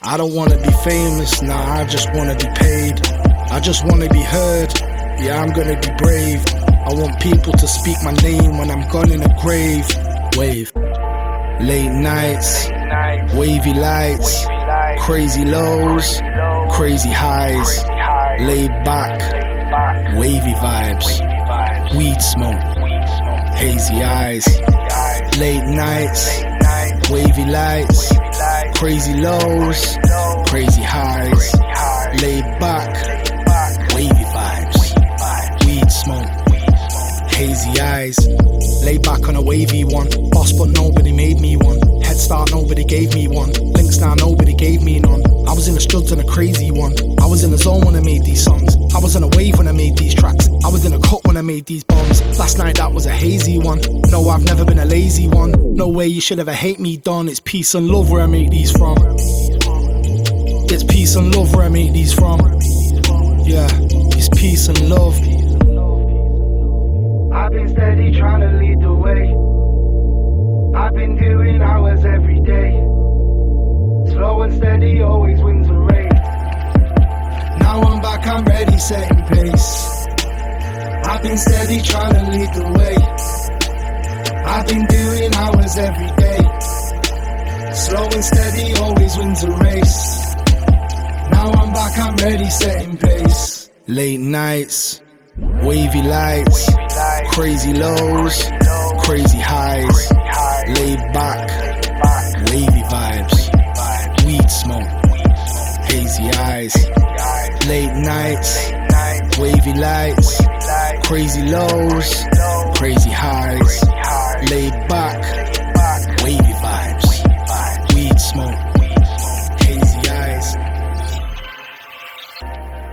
I 0.00 0.16
don't 0.16 0.34
wanna 0.34 0.56
be 0.56 0.72
famous, 0.84 1.42
nah, 1.42 1.74
I 1.74 1.84
just 1.84 2.08
wanna 2.14 2.34
be 2.34 2.48
paid. 2.54 3.06
I 3.50 3.60
just 3.60 3.84
wanna 3.84 4.08
be 4.08 4.22
heard, 4.22 4.72
yeah, 5.20 5.42
I'm 5.42 5.52
gonna 5.52 5.78
be 5.78 5.90
brave. 5.98 6.44
I 6.64 6.92
want 6.94 7.20
people 7.20 7.52
to 7.52 7.68
speak 7.68 7.96
my 8.02 8.12
name 8.22 8.58
when 8.58 8.70
I'm 8.70 8.88
gone 8.88 9.10
in 9.12 9.22
a 9.22 9.40
grave. 9.40 9.86
Wave. 10.36 10.72
Late 11.60 11.92
nights, 11.92 12.68
wavy 13.34 13.74
lights, 13.74 14.46
crazy 15.00 15.44
lows, 15.44 16.20
crazy 16.72 17.10
highs, 17.10 17.84
laid 18.40 18.70
back, 18.84 19.20
wavy 20.16 20.54
vibes, 20.54 21.20
weed 21.96 22.20
smoke, 22.20 22.60
hazy 23.54 24.02
eyes, 24.02 24.46
late 25.38 25.64
nights, 25.66 26.42
wavy 27.10 27.44
lights, 27.44 28.12
crazy 28.74 29.14
lows, 29.14 29.96
crazy 30.46 30.82
highs, 30.82 31.54
laid 32.20 32.44
back, 32.58 33.31
hazy 37.46 37.80
eyes, 37.80 38.18
laid 38.84 39.02
back 39.02 39.28
on 39.28 39.34
a 39.34 39.42
wavy 39.42 39.82
one, 39.84 40.08
boss 40.30 40.52
but 40.52 40.68
nobody 40.68 41.10
made 41.10 41.40
me 41.40 41.56
one, 41.56 41.80
head 42.02 42.16
start 42.16 42.52
nobody 42.52 42.84
gave 42.84 43.12
me 43.14 43.26
one, 43.26 43.50
links 43.74 43.98
now 43.98 44.14
nobody 44.14 44.54
gave 44.54 44.80
me 44.82 45.00
none. 45.00 45.22
I 45.48 45.52
was 45.52 45.66
in 45.66 45.76
a 45.76 45.80
struts 45.80 46.12
and 46.12 46.20
a 46.20 46.24
crazy 46.24 46.70
one. 46.70 46.92
I 47.20 47.26
was 47.26 47.42
in 47.44 47.50
the 47.50 47.58
zone 47.58 47.84
when 47.84 47.96
I 47.96 48.00
made 48.00 48.24
these 48.24 48.42
songs. 48.44 48.76
I 48.94 49.00
was 49.00 49.16
in 49.16 49.22
a 49.24 49.28
wave 49.36 49.58
when 49.58 49.66
I 49.66 49.72
made 49.72 49.98
these 49.98 50.14
tracks. 50.14 50.48
I 50.64 50.68
was 50.68 50.84
in 50.84 50.92
a 50.92 51.00
cut 51.00 51.26
when 51.26 51.36
I 51.36 51.42
made 51.42 51.66
these 51.66 51.84
bombs. 51.84 52.22
Last 52.38 52.58
night 52.58 52.76
that 52.76 52.92
was 52.92 53.06
a 53.06 53.10
hazy 53.10 53.58
one. 53.58 53.80
No, 54.08 54.28
I've 54.28 54.44
never 54.44 54.64
been 54.64 54.78
a 54.78 54.84
lazy 54.84 55.26
one. 55.26 55.52
No 55.74 55.88
way 55.88 56.06
you 56.06 56.20
should 56.20 56.38
ever 56.38 56.52
hate 56.52 56.78
me, 56.78 56.96
Don. 56.96 57.28
It's 57.28 57.40
peace 57.40 57.74
and 57.74 57.88
love 57.88 58.10
where 58.10 58.22
I 58.22 58.26
make 58.26 58.50
these 58.50 58.70
from. 58.70 58.96
It's 60.70 60.84
peace 60.84 61.16
and 61.16 61.34
love 61.34 61.54
where 61.54 61.66
I 61.66 61.68
make 61.68 61.92
these 61.92 62.14
from. 62.14 62.38
Yeah, 63.44 63.68
it's 64.16 64.28
peace 64.28 64.68
and 64.68 64.88
love. 64.88 65.18
I've 67.42 67.50
been 67.50 67.68
steady 67.68 68.12
trying 68.12 68.40
to 68.40 68.52
lead 68.56 68.80
the 68.80 68.94
way. 68.94 69.22
I've 70.80 70.94
been 70.94 71.16
doing 71.16 71.60
hours 71.60 72.04
every 72.04 72.38
day. 72.38 72.70
Slow 74.12 74.42
and 74.42 74.54
steady 74.54 75.02
always 75.02 75.42
wins 75.42 75.66
the 75.66 75.74
race. 75.74 76.12
Now 77.58 77.80
I'm 77.82 78.00
back, 78.00 78.24
I'm 78.28 78.44
ready, 78.44 78.78
setting 78.78 79.24
pace. 79.24 80.06
I've 81.04 81.22
been 81.24 81.36
steady 81.36 81.82
trying 81.82 82.14
to 82.14 82.30
lead 82.30 82.54
the 82.54 82.68
way. 82.78 82.96
I've 84.46 84.66
been 84.68 84.86
doing 84.86 85.34
hours 85.34 85.76
every 85.78 86.12
day. 86.22 86.42
Slow 87.74 88.04
and 88.04 88.24
steady 88.24 88.74
always 88.76 89.18
wins 89.18 89.40
the 89.42 89.50
race. 89.66 90.34
Now 91.32 91.50
I'm 91.50 91.72
back, 91.72 91.98
I'm 91.98 92.14
ready, 92.24 92.48
setting 92.48 92.96
pace. 92.96 93.68
Late 93.88 94.20
nights, 94.20 95.01
wavy 95.36 96.02
lights, 96.02 96.68
crazy 97.30 97.72
lows, 97.72 98.44
crazy 99.04 99.38
highs, 99.38 100.10
laid 100.78 100.98
back, 101.12 101.48
wavy 102.50 102.82
vibes, 102.82 104.26
weed 104.26 104.50
smoke, 104.50 104.88
hazy 105.90 106.30
eyes, 106.38 106.74
late 107.66 107.94
nights, 107.96 108.70
wavy 109.38 109.72
lights, 109.74 110.40
crazy 111.06 111.42
lows, 111.42 112.24
crazy 112.76 113.10
highs, 113.10 113.84
laid 114.50 114.88
back, 114.88 115.51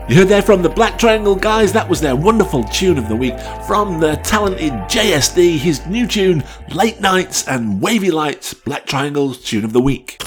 You 0.09 0.15
heard 0.15 0.27
there 0.27 0.41
from 0.41 0.63
the 0.63 0.69
Black 0.69 0.97
Triangle 0.97 1.35
guys, 1.35 1.71
that 1.73 1.87
was 1.87 2.01
their 2.01 2.15
wonderful 2.15 2.63
tune 2.63 2.97
of 2.97 3.07
the 3.07 3.15
week 3.15 3.39
from 3.67 3.99
the 3.99 4.15
talented 4.23 4.73
JSD, 4.89 5.59
his 5.59 5.85
new 5.85 6.07
tune, 6.07 6.43
Late 6.69 6.99
Nights 6.99 7.47
and 7.47 7.79
Wavy 7.79 8.09
Lights, 8.09 8.55
Black 8.55 8.87
Triangle's 8.87 9.37
tune 9.37 9.63
of 9.63 9.71
the 9.71 9.79
week. 9.79 10.19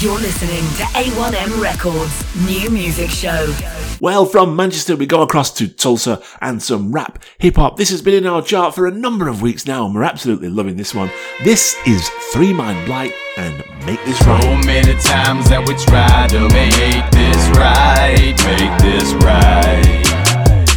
You're 0.00 0.18
listening 0.18 0.64
to 0.78 0.84
A1M 0.94 1.60
Records 1.60 2.46
New 2.46 2.70
Music 2.70 3.10
Show. 3.10 3.75
Well, 4.00 4.26
from 4.26 4.54
Manchester, 4.56 4.94
we 4.94 5.06
go 5.06 5.22
across 5.22 5.52
to 5.54 5.68
Tulsa 5.68 6.22
and 6.42 6.62
some 6.62 6.92
rap 6.92 7.22
hip 7.38 7.56
hop. 7.56 7.76
This 7.76 7.90
has 7.90 8.02
been 8.02 8.14
in 8.14 8.26
our 8.26 8.42
chart 8.42 8.74
for 8.74 8.86
a 8.86 8.90
number 8.90 9.26
of 9.26 9.40
weeks 9.40 9.66
now, 9.66 9.86
and 9.86 9.94
we're 9.94 10.02
absolutely 10.02 10.50
loving 10.50 10.76
this 10.76 10.94
one. 10.94 11.10
This 11.44 11.76
is 11.86 12.02
3Mind 12.34 12.84
Blight 12.84 13.14
and 13.38 13.56
Make 13.86 14.04
This 14.04 14.20
Right. 14.26 14.42
So 14.42 14.56
many 14.66 14.92
times 15.00 15.48
that 15.48 15.66
we 15.66 15.74
try 15.88 16.26
to 16.28 16.40
make 16.52 17.10
this 17.10 17.40
right, 17.56 18.36
make 18.44 18.76
this 18.84 19.14
right. 19.24 20.04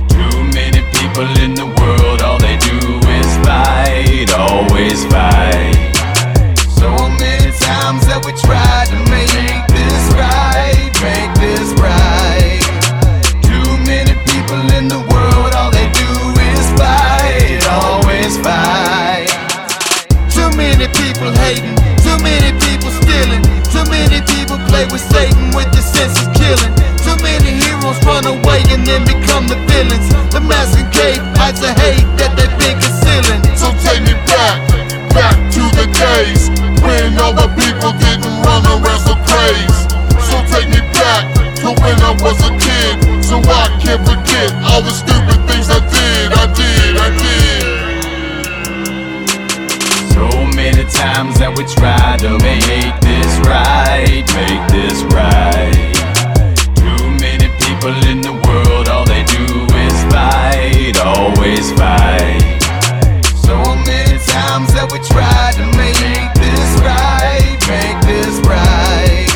Too 0.07 0.43
many 0.55 0.79
people 0.95 1.27
in 1.43 1.55
the 1.55 1.67
world, 1.67 2.21
all 2.21 2.39
they 2.39 2.55
do 2.55 2.79
is 3.19 3.29
fight, 3.43 4.31
always 4.31 5.03
fight. 5.11 5.75
So 6.71 6.89
many 7.19 7.51
times 7.59 8.07
that 8.07 8.23
we 8.25 8.31
try 8.39 8.85
to 8.87 9.11
make 9.11 9.58
people 20.97 21.31
hating, 21.45 21.75
too 22.01 22.17
many 22.23 22.53
people 22.61 22.89
stealing, 22.89 23.43
too 23.69 23.85
many 23.89 24.21
people 24.33 24.57
play 24.69 24.85
with 24.89 25.01
Satan 25.01 25.53
with 25.53 25.69
the 25.75 25.81
sense 25.81 26.17
of 26.21 26.33
killing. 26.33 26.73
Too 27.05 27.17
many 27.23 27.57
heroes 27.63 27.97
run 28.05 28.25
away 28.25 28.61
and 28.69 28.85
then 28.85 29.05
become 29.05 29.47
the 29.47 29.57
villains. 29.69 30.09
The 30.29 30.41
cape 30.91 31.23
hides 31.39 31.61
the 31.61 31.71
hate 31.79 32.05
that 32.19 32.35
they've 32.35 32.51
been 32.59 32.75
concealing. 32.77 33.41
So 33.55 33.71
take 33.81 34.03
me 34.03 34.13
back, 34.27 34.59
back 35.15 35.37
to 35.55 35.63
the 35.75 35.87
days 35.87 36.51
when 36.83 37.15
other 37.17 37.47
people 37.55 37.95
didn't 37.97 38.35
run 38.43 38.63
around 38.67 39.01
so 39.01 39.15
crazy. 39.25 39.87
So 40.27 40.35
take 40.51 40.69
me 40.69 40.83
back 40.93 41.23
to 41.63 41.73
when 41.79 41.97
I 42.03 42.13
was 42.19 42.37
a 42.43 42.51
kid, 42.59 43.23
so 43.23 43.39
I 43.39 43.71
can't 43.81 44.03
forget 44.03 44.51
all 44.67 44.83
the 44.83 44.91
stupid 44.91 45.18
times 50.99 51.39
that 51.39 51.55
we 51.55 51.63
try 51.63 52.19
to 52.19 52.35
make 52.43 52.91
this 52.99 53.31
right, 53.47 54.25
make 54.35 54.63
this 54.67 54.99
right. 55.15 55.95
Too 56.75 57.03
many 57.23 57.47
people 57.63 57.95
in 58.11 58.19
the 58.19 58.35
world, 58.35 58.91
all 58.91 59.07
they 59.07 59.23
do 59.23 59.47
is 59.79 59.95
fight, 60.11 60.99
always 60.99 61.71
fight. 61.79 62.43
So 63.47 63.55
many 63.87 64.19
times 64.27 64.75
that 64.75 64.91
we 64.91 64.99
try 65.07 65.55
to 65.55 65.65
make 65.79 66.31
this 66.35 66.69
right, 66.83 67.55
make 67.71 67.99
this 68.03 68.35
right. 68.43 69.31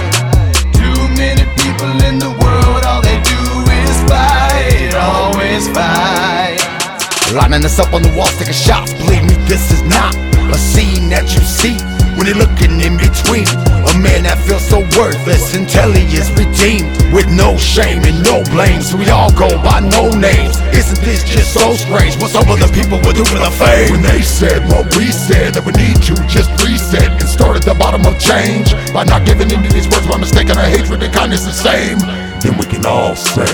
Too 0.76 0.99
many 1.15 1.47
people 1.63 1.95
in 2.04 2.19
the 2.19 2.32
world, 2.43 2.84
all 2.84 2.99
they 2.99 3.23
do 3.23 3.39
is 3.71 3.95
fight, 4.12 4.91
always 4.99 5.71
fight. 5.71 6.60
Lining 7.32 7.63
us 7.63 7.80
up 7.80 7.93
on 7.95 8.04
the 8.04 8.12
wall, 8.19 8.28
taking 8.36 8.52
shots. 8.52 8.91
Believe 8.99 9.23
me, 9.23 9.36
this 9.47 9.71
is 9.71 9.82
not 9.88 10.22
so 14.73 14.81
worthless 14.97 15.53
until 15.53 15.93
he 15.93 16.01
is 16.17 16.31
redeemed 16.33 16.89
with 17.13 17.29
no 17.29 17.55
shame 17.57 18.01
and 18.09 18.17
no 18.25 18.41
blame. 18.49 18.81
So 18.81 18.97
we 18.97 19.07
all 19.09 19.31
go 19.31 19.47
by 19.62 19.79
no 19.81 20.09
names. 20.09 20.57
Isn't 20.73 20.97
this 21.05 21.21
just 21.23 21.53
so 21.53 21.75
strange? 21.75 22.17
What 22.17 22.31
some 22.31 22.49
other 22.49 22.67
people 22.73 22.97
would 23.05 23.15
do 23.15 23.23
for 23.23 23.38
the 23.38 23.53
fame? 23.53 23.91
When 23.91 24.01
they 24.01 24.23
said 24.23 24.65
what 24.65 24.89
we 24.97 25.13
said, 25.13 25.53
that 25.53 25.62
we 25.62 25.73
need 25.77 26.01
to 26.09 26.15
just 26.25 26.49
reset 26.65 27.05
and 27.05 27.29
start 27.29 27.55
at 27.55 27.62
the 27.62 27.75
bottom 27.75 28.01
of 28.09 28.17
change 28.17 28.73
by 28.89 29.03
not 29.03 29.27
giving 29.27 29.51
into 29.51 29.69
these 29.69 29.88
words 29.93 30.07
by 30.07 30.17
mistaking 30.17 30.57
our 30.57 30.65
hatred 30.65 31.03
and 31.03 31.13
kindness 31.13 31.45
the 31.45 31.53
same. 31.53 31.99
Then 32.41 32.57
we 32.57 32.65
can 32.65 32.83
all 32.83 33.15
say. 33.15 33.53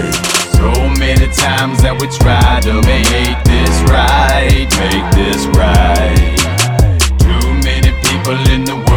So 0.55 0.71
many 0.95 1.27
times 1.35 1.83
that 1.83 1.99
we 1.99 2.07
try 2.15 2.63
to 2.63 2.79
make 2.87 3.39
this 3.43 3.75
right, 3.91 4.71
make 4.87 5.07
this 5.19 5.43
right. 5.51 6.39
Too 7.19 7.47
many 7.67 7.91
people 8.07 8.39
in 8.55 8.63
the 8.63 8.75
world, 8.75 8.88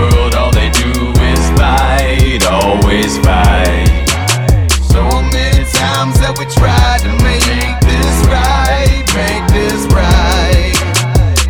we'd 2.32 2.44
always 2.44 3.18
fight. 3.18 4.08
So 4.88 5.04
many 5.04 5.64
times 5.68 6.16
that 6.20 6.34
we 6.38 6.46
tried 6.48 7.00
to 7.04 7.12
make 7.20 7.76
this 7.84 8.16
right, 8.32 9.04
make 9.12 9.44
this 9.52 9.84
right. 9.92 10.72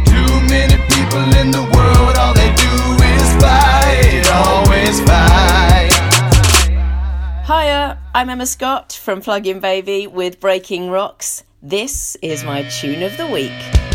Too 0.05 0.33
many 0.51 0.75
people 0.91 1.23
in 1.39 1.53
the 1.53 1.63
world, 1.63 2.17
all 2.19 2.35
they 2.35 2.51
do 2.59 2.75
is 3.15 3.29
fight, 3.39 4.27
always 4.35 4.99
fight. 5.07 5.93
Hiya, 7.47 7.99
I'm 8.13 8.29
Emma 8.29 8.47
Scott 8.47 8.93
from 8.93 9.21
Plug 9.21 9.47
In 9.47 9.61
Baby 9.61 10.09
with 10.09 10.41
Breaking 10.41 10.91
Rocks. 10.91 11.45
This 11.63 12.17
is 12.23 12.43
my 12.43 12.65
tune 12.65 13.05
of 13.05 13.17
the 13.17 13.29
week. 13.29 13.92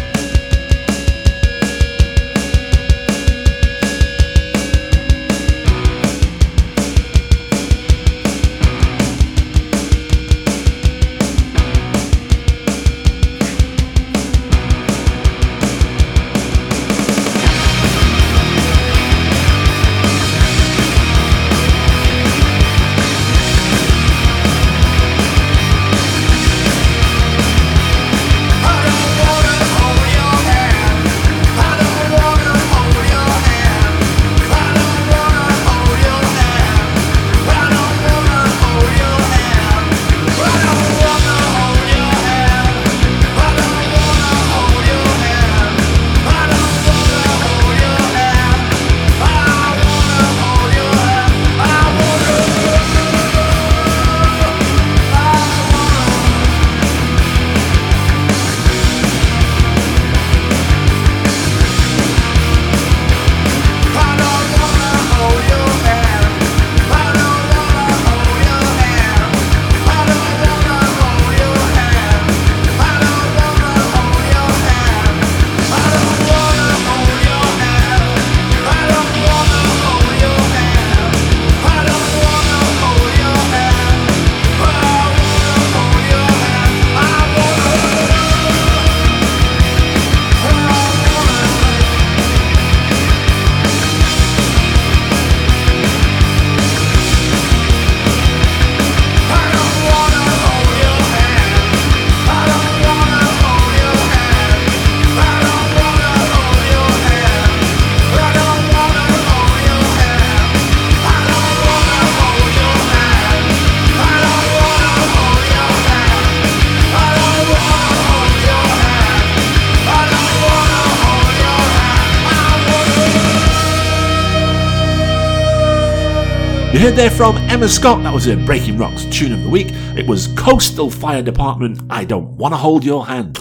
There 126.97 127.12
from 127.12 127.38
Emma 127.38 127.69
Scott, 127.69 128.01
that 128.01 128.12
was 128.12 128.25
a 128.25 128.36
Breaking 128.36 128.75
Rocks 128.75 129.05
tune 129.12 129.31
of 129.31 129.43
the 129.43 129.49
week. 129.49 129.67
It 129.95 130.07
was 130.07 130.29
Coastal 130.29 130.89
Fire 130.89 131.21
Department, 131.21 131.79
I 131.91 132.03
Don't 132.03 132.29
Wanna 132.38 132.57
Hold 132.57 132.83
Your 132.83 133.05
Hand. 133.05 133.38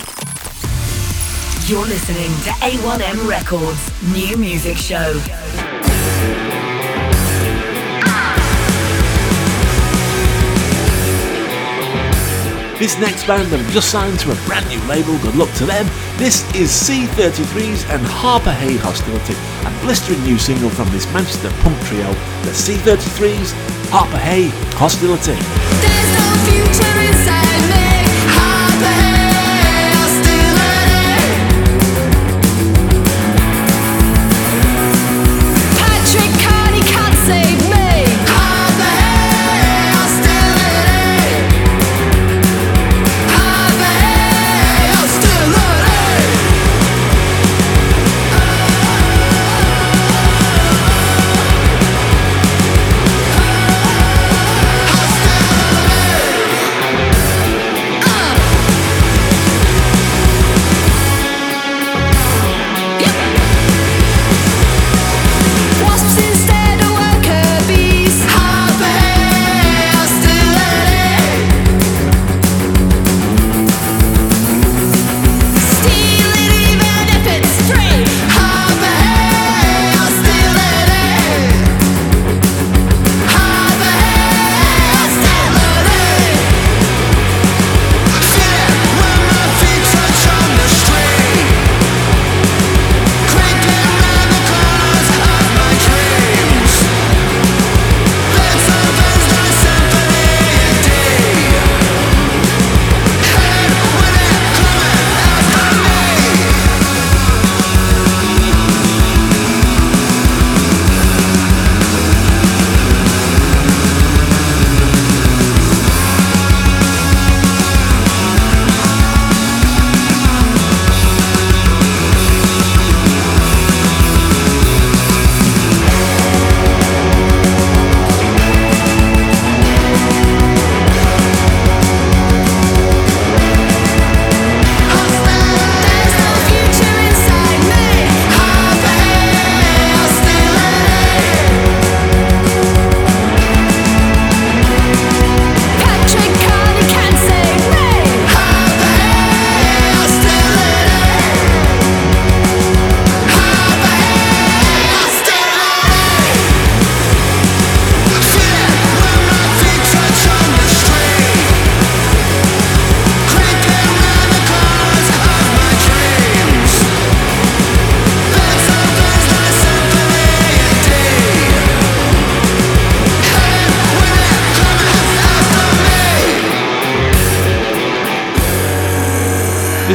You're 1.66 1.86
listening 1.86 2.28
to 2.44 2.50
A1M 2.60 3.26
Records 3.26 4.12
New 4.12 4.36
Music 4.36 4.76
Show. 4.76 5.14
This 12.78 12.98
next 12.98 13.26
band 13.26 13.48
have 13.48 13.72
just 13.72 13.90
signed 13.90 14.18
to 14.18 14.32
a 14.32 14.34
brand 14.44 14.68
new 14.68 14.86
label, 14.86 15.16
good 15.20 15.34
luck 15.34 15.50
to 15.54 15.64
them. 15.64 15.86
This 16.18 16.44
is 16.54 16.68
C33s 16.68 17.88
and 17.88 18.04
Harpurhey 18.04 18.76
Hostility, 18.76 19.32
blistering 19.86 20.20
new 20.24 20.36
single 20.36 20.68
from 20.68 20.90
this 20.90 21.06
Manchester 21.12 21.48
punk 21.60 21.80
trio, 21.86 22.12
the 22.42 22.50
C33s, 22.50 23.52
Harpurhey 23.88 24.50
Hostility. 24.74 25.36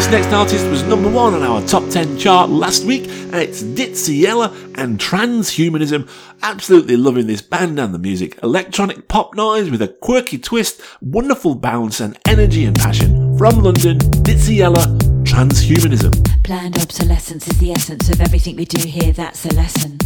This 0.01 0.09
next 0.09 0.33
artist 0.33 0.67
was 0.67 0.81
number 0.81 1.07
one 1.07 1.35
on 1.35 1.43
our 1.43 1.61
top 1.67 1.87
10 1.87 2.17
chart 2.17 2.49
last 2.49 2.85
week, 2.85 3.07
and 3.07 3.35
it's 3.35 3.61
Ditsea 3.61 4.19
Yella 4.19 4.51
and 4.73 4.99
Transhumanism. 4.99 6.09
Absolutely 6.41 6.97
loving 6.97 7.27
this 7.27 7.43
band 7.43 7.79
and 7.79 7.93
the 7.93 7.99
music. 7.99 8.39
Electronic 8.41 9.07
pop 9.07 9.35
noise 9.35 9.69
with 9.69 9.79
a 9.79 9.87
quirky 9.87 10.39
twist, 10.39 10.81
wonderful 11.01 11.53
bounce 11.53 11.99
and 11.99 12.17
energy 12.27 12.65
and 12.65 12.75
passion. 12.75 13.37
From 13.37 13.61
London, 13.61 13.99
Ditsea 13.99 14.55
Yella, 14.55 14.87
Transhumanism. 15.21 16.43
Planned 16.43 16.77
obsolescence 16.77 17.47
is 17.47 17.59
the 17.59 17.71
essence 17.71 18.09
of 18.09 18.21
everything 18.21 18.55
we 18.55 18.65
do 18.65 18.79
here, 18.79 19.13
that's 19.13 19.45
a 19.45 19.53
lesson. 19.53 19.99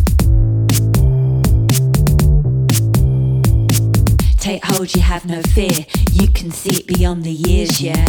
Take 4.39 4.65
hold, 4.65 4.93
you 4.93 5.01
have 5.01 5.25
no 5.25 5.41
fear. 5.41 5.85
You 6.11 6.27
can 6.27 6.51
see 6.51 6.81
it 6.81 6.85
beyond 6.85 7.23
the 7.23 7.31
years, 7.31 7.79
yeah. 7.79 8.05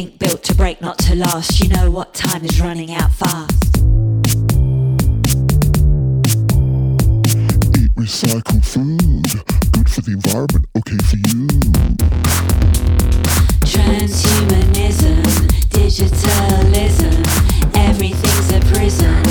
Everything 0.00 0.18
built 0.18 0.42
to 0.44 0.54
break, 0.54 0.80
not 0.80 0.96
to 1.00 1.14
last. 1.14 1.60
You 1.60 1.68
know 1.68 1.90
what 1.90 2.14
time 2.14 2.42
is 2.42 2.58
running 2.58 2.90
out 2.94 3.12
fast. 3.12 3.76
Eat 7.76 7.92
recycled 8.00 8.64
food. 8.64 9.44
Good 9.72 9.90
for 9.90 10.00
the 10.00 10.12
environment, 10.12 10.64
okay 10.78 10.96
for 11.04 11.16
you. 11.28 11.46
Transhumanism, 13.68 15.20
digitalism, 15.68 17.20
everything's 17.76 18.52
a 18.54 18.60
prison 18.72 19.22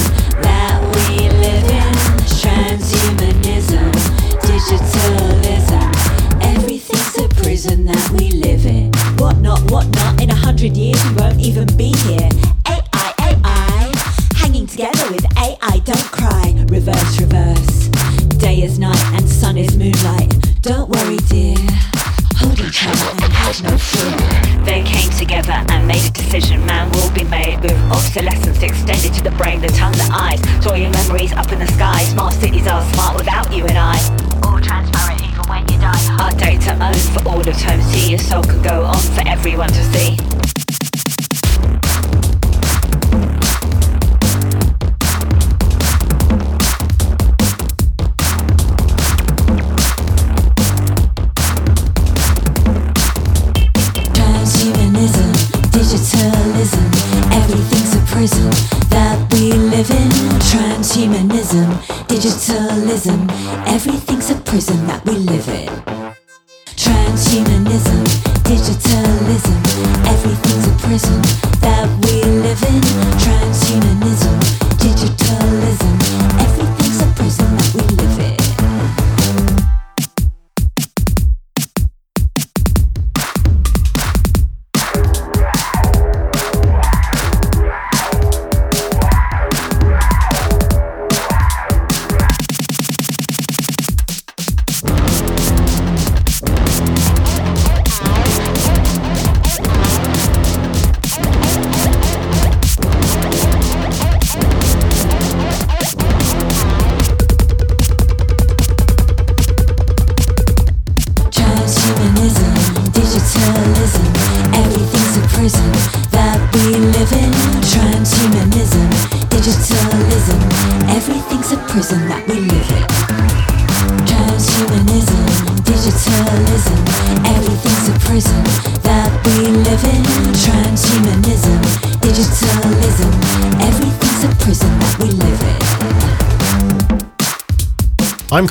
that 0.43 0.79
we 0.93 1.29
live 1.41 1.65
in. 1.65 1.93
Transhumanism, 2.41 3.91
digitalism, 4.45 5.89
everything's 6.43 7.17
a 7.17 7.27
prison 7.41 7.86
that 7.86 8.10
we 8.12 8.34
live 8.34 8.67
in. 8.67 8.88
What 9.19 9.39
not, 9.39 9.60
what 9.69 9.88
not, 9.89 10.21
in 10.21 10.29
a 10.29 10.36
hundred 10.36 10.77
years 10.77 11.03
we 11.03 11.15
won't 11.15 11.39
even 11.41 11.67
be 11.75 11.91
here. 12.08 12.29
AI, 12.65 13.13
AI, 13.19 13.93
hanging 14.36 14.65
together 14.65 15.12
with 15.12 15.25
AI, 15.38 15.82
don't 15.84 16.10
cry. 16.12 16.55
Reverse, 16.69 17.19
reverse, 17.19 17.88
day 18.38 18.63
is 18.63 18.79
night 18.79 19.03
and 19.13 19.27
sun 19.27 19.58
is 19.58 19.75
moonlight. 19.77 20.34
Don't 20.62 20.89
worry, 20.89 21.17
dear. 21.27 21.58
Hold 22.39 22.60
each 22.62 22.88
other 22.88 23.12
and 23.21 23.34
have 23.34 23.62
no 23.62 23.77
fear. 23.77 24.63
They 24.63 24.84
came 24.84 25.10
together 25.12 25.65
and 25.67 25.86
made 25.86 26.08
a 26.08 26.12
decision. 26.12 26.65
Man 26.65 26.89
will 26.91 27.12
be 27.12 27.25
made 27.25 27.60
with 27.62 27.75
obsolescence 27.91 28.63
extended 28.63 29.13
to 29.15 29.23
the 29.23 29.32
brain, 29.32 29.60
the 29.60 29.67
tongue, 29.67 29.91
the 29.93 30.10
eyes. 30.13 30.39
Store 30.62 30.77
your 30.77 30.91
memories 30.91 31.34
up 31.34 31.51
in 31.51 31.60
the 31.60 31.67
sky. 31.67 32.03
Smart 32.03 32.34
cities 32.36 32.67
are 32.67 32.84
smart 32.93 33.17
without 33.17 33.51
you 33.51 33.65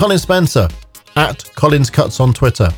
Colin 0.08 0.18
Spencer 0.18 0.68
at 1.16 1.44
Collins 1.54 1.90
Cuts 1.90 2.18
on 2.18 2.32
Twitter. 2.32 2.70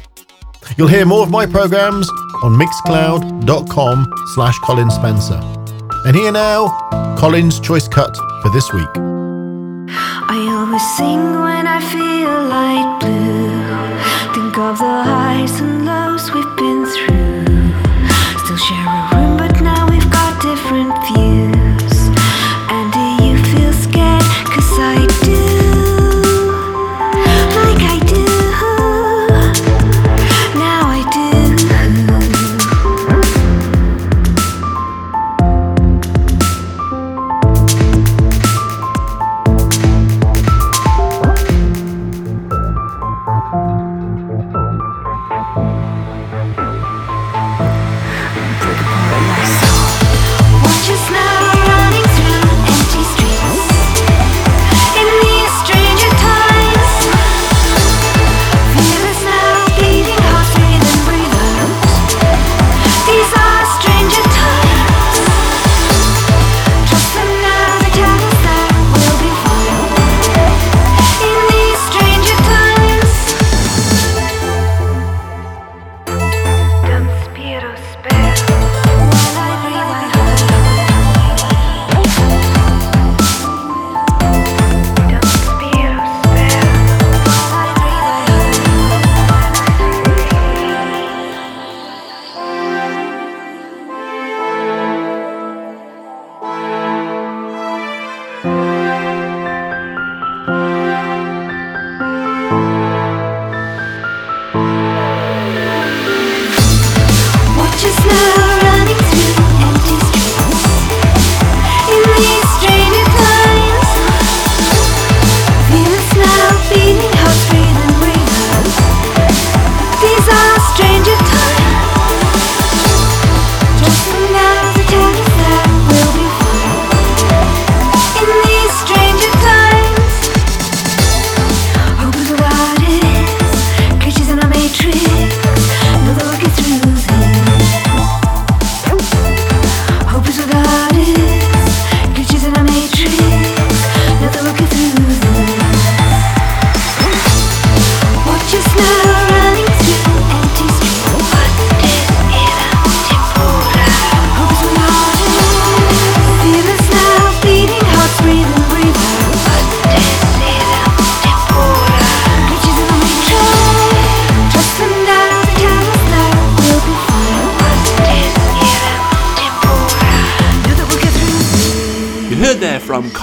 You'll 0.76 0.88
hear 0.88 1.06
more 1.06 1.22
of 1.22 1.30
my 1.30 1.46
programs 1.46 2.10
on 2.42 2.58
mixcloud.com 2.58 4.12
slash 4.34 4.58
Colin 4.64 4.90
Spencer. 4.90 5.40
And 6.06 6.16
here 6.16 6.32
now, 6.32 6.66
Colin's 7.16 7.60
choice 7.60 7.86
cut 7.86 8.16
for 8.42 8.50
this 8.50 8.72
week. 8.72 8.88
I 10.26 10.44
always 10.58 10.82
sing 10.96 11.40
when 11.40 11.68
I 11.68 11.78
feel 11.92 12.48
light 12.48 12.99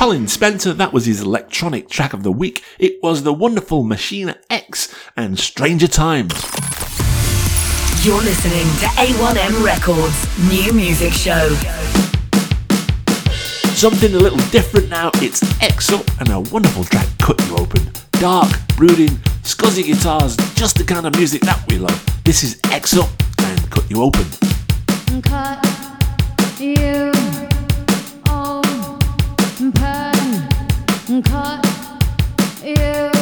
Colin 0.07 0.29
Spencer, 0.29 0.71
that 0.71 0.93
was 0.93 1.05
his 1.05 1.19
electronic 1.19 1.89
track 1.89 2.13
of 2.13 2.23
the 2.23 2.31
week. 2.31 2.63
It 2.79 3.03
was 3.03 3.23
the 3.23 3.33
wonderful 3.33 3.83
Machina 3.83 4.37
X 4.49 4.95
and 5.17 5.37
Stranger 5.37 5.89
Times. 5.89 6.31
You're 8.05 8.21
listening 8.21 8.63
to 8.79 8.85
A1M 8.95 9.65
Records 9.65 10.49
new 10.49 10.71
music 10.71 11.11
show. 11.11 11.49
Something 13.73 14.15
a 14.15 14.17
little 14.17 14.39
different 14.49 14.87
now, 14.87 15.11
it's 15.15 15.41
XUP 15.59 16.21
and 16.21 16.29
a 16.29 16.39
wonderful 16.53 16.85
track 16.85 17.09
Cut 17.19 17.45
You 17.45 17.57
Open. 17.57 17.91
Dark, 18.13 18.49
brooding, 18.77 19.09
scuzzy 19.43 19.83
guitars, 19.83 20.37
just 20.55 20.77
the 20.77 20.85
kind 20.85 21.05
of 21.05 21.17
music 21.17 21.41
that 21.41 21.61
we 21.69 21.79
love. 21.79 22.23
This 22.23 22.43
is 22.43 22.55
XUP 22.61 23.09
and 23.43 23.69
Cut 23.69 23.91
You 23.91 24.03
Open. 24.03 24.25
Cut 25.21 26.61
you 26.61 27.11
caught 31.21 31.65
you. 32.63 33.16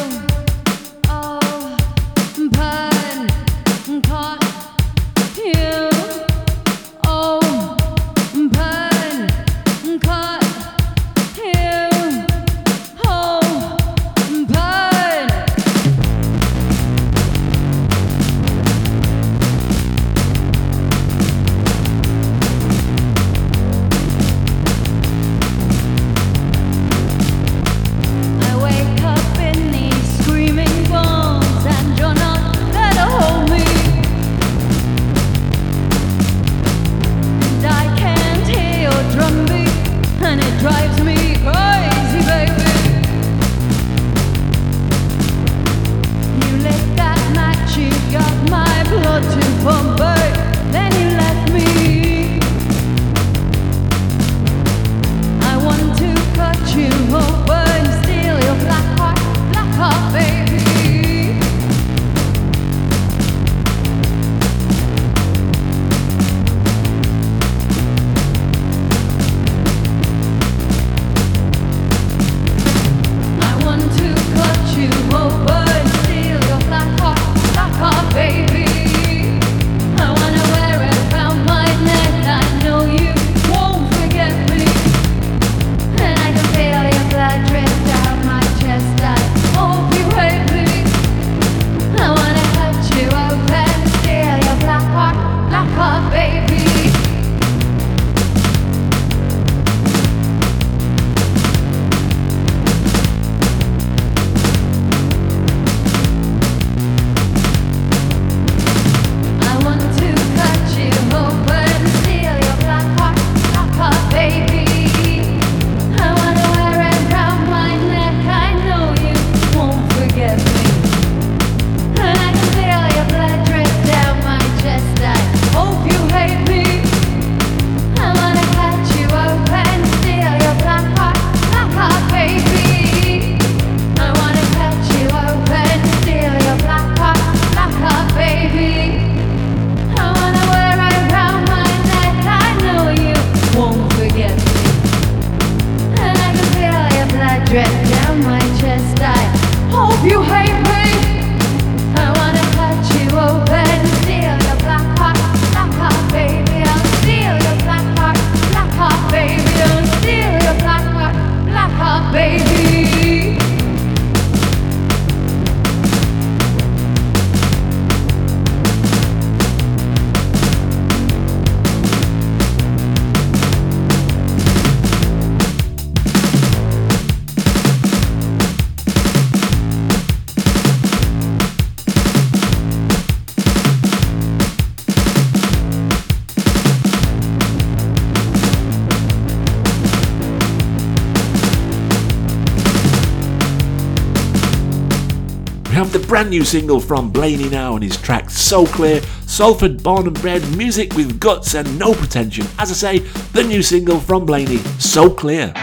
brand 196.15 196.29
new 196.29 196.45
single 196.45 196.79
from 196.79 197.11
Blaney 197.11 197.49
Now 197.49 197.73
and 197.73 197.83
his 197.83 197.97
track 197.97 198.29
So 198.29 198.65
Clear, 198.65 199.01
Salford 199.27 199.83
born 199.83 200.07
and 200.07 200.21
bred, 200.21 200.41
music 200.55 200.93
with 200.95 201.19
guts 201.19 201.55
and 201.55 201.77
no 201.77 201.93
pretension. 201.93 202.47
As 202.57 202.71
I 202.71 202.99
say, 202.99 202.99
the 203.33 203.43
new 203.43 203.61
single 203.61 203.99
from 203.99 204.25
Blaney, 204.25 204.59
So 204.79 205.09
Clear. 205.09 205.53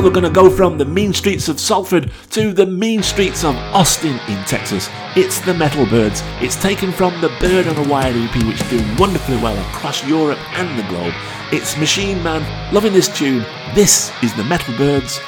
Well, 0.00 0.08
we're 0.08 0.14
going 0.14 0.32
to 0.32 0.40
go 0.40 0.48
from 0.48 0.78
the 0.78 0.86
mean 0.86 1.12
streets 1.12 1.46
of 1.50 1.60
Salford 1.60 2.10
to 2.30 2.54
the 2.54 2.64
mean 2.64 3.02
streets 3.02 3.44
of 3.44 3.54
Austin 3.54 4.18
in 4.28 4.42
Texas. 4.46 4.88
It's 5.14 5.40
the 5.40 5.52
Metal 5.52 5.84
Byrds. 5.84 6.22
It's 6.40 6.56
taken 6.56 6.90
from 6.90 7.20
the 7.20 7.28
Bird 7.38 7.66
on 7.66 7.76
a 7.76 7.86
Wire 7.86 8.14
EP, 8.16 8.34
which 8.46 8.66
doing 8.70 8.96
wonderfully 8.96 9.36
well 9.36 9.58
across 9.68 10.02
Europe 10.06 10.38
and 10.58 10.78
the 10.78 10.88
globe. 10.88 11.12
It's 11.52 11.76
Machine 11.76 12.22
Man. 12.22 12.72
Loving 12.72 12.94
this 12.94 13.14
tune. 13.14 13.44
This 13.74 14.10
is 14.22 14.32
the 14.36 14.44
Metal 14.44 14.74
Byrds, 14.78 15.20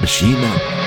Machine 0.00 0.34
Man. 0.34 0.79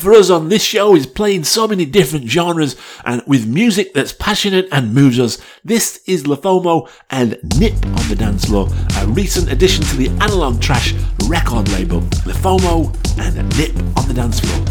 For 0.00 0.14
us 0.14 0.30
on 0.30 0.48
this 0.48 0.62
show 0.62 0.96
is 0.96 1.06
playing 1.06 1.44
so 1.44 1.68
many 1.68 1.84
different 1.84 2.26
genres 2.26 2.74
and 3.04 3.22
with 3.26 3.46
music 3.46 3.92
that's 3.92 4.14
passionate 4.14 4.66
and 4.72 4.94
moves 4.94 5.20
us. 5.20 5.36
This 5.62 6.00
is 6.06 6.26
LE 6.26 6.38
FOMO 6.38 6.88
and 7.10 7.38
Nip 7.58 7.74
on 7.84 8.08
the 8.08 8.16
Dance 8.18 8.46
Floor, 8.46 8.70
a 8.96 9.06
recent 9.08 9.52
addition 9.52 9.84
to 9.84 9.96
the 9.96 10.08
Analog 10.24 10.58
Trash 10.58 10.94
record 11.28 11.68
label. 11.72 11.98
LE 12.24 12.32
FOMO 12.32 12.96
and 13.18 13.58
Nip 13.58 13.76
on 13.98 14.08
the 14.08 14.14
Dance 14.14 14.40
Floor. 14.40 14.64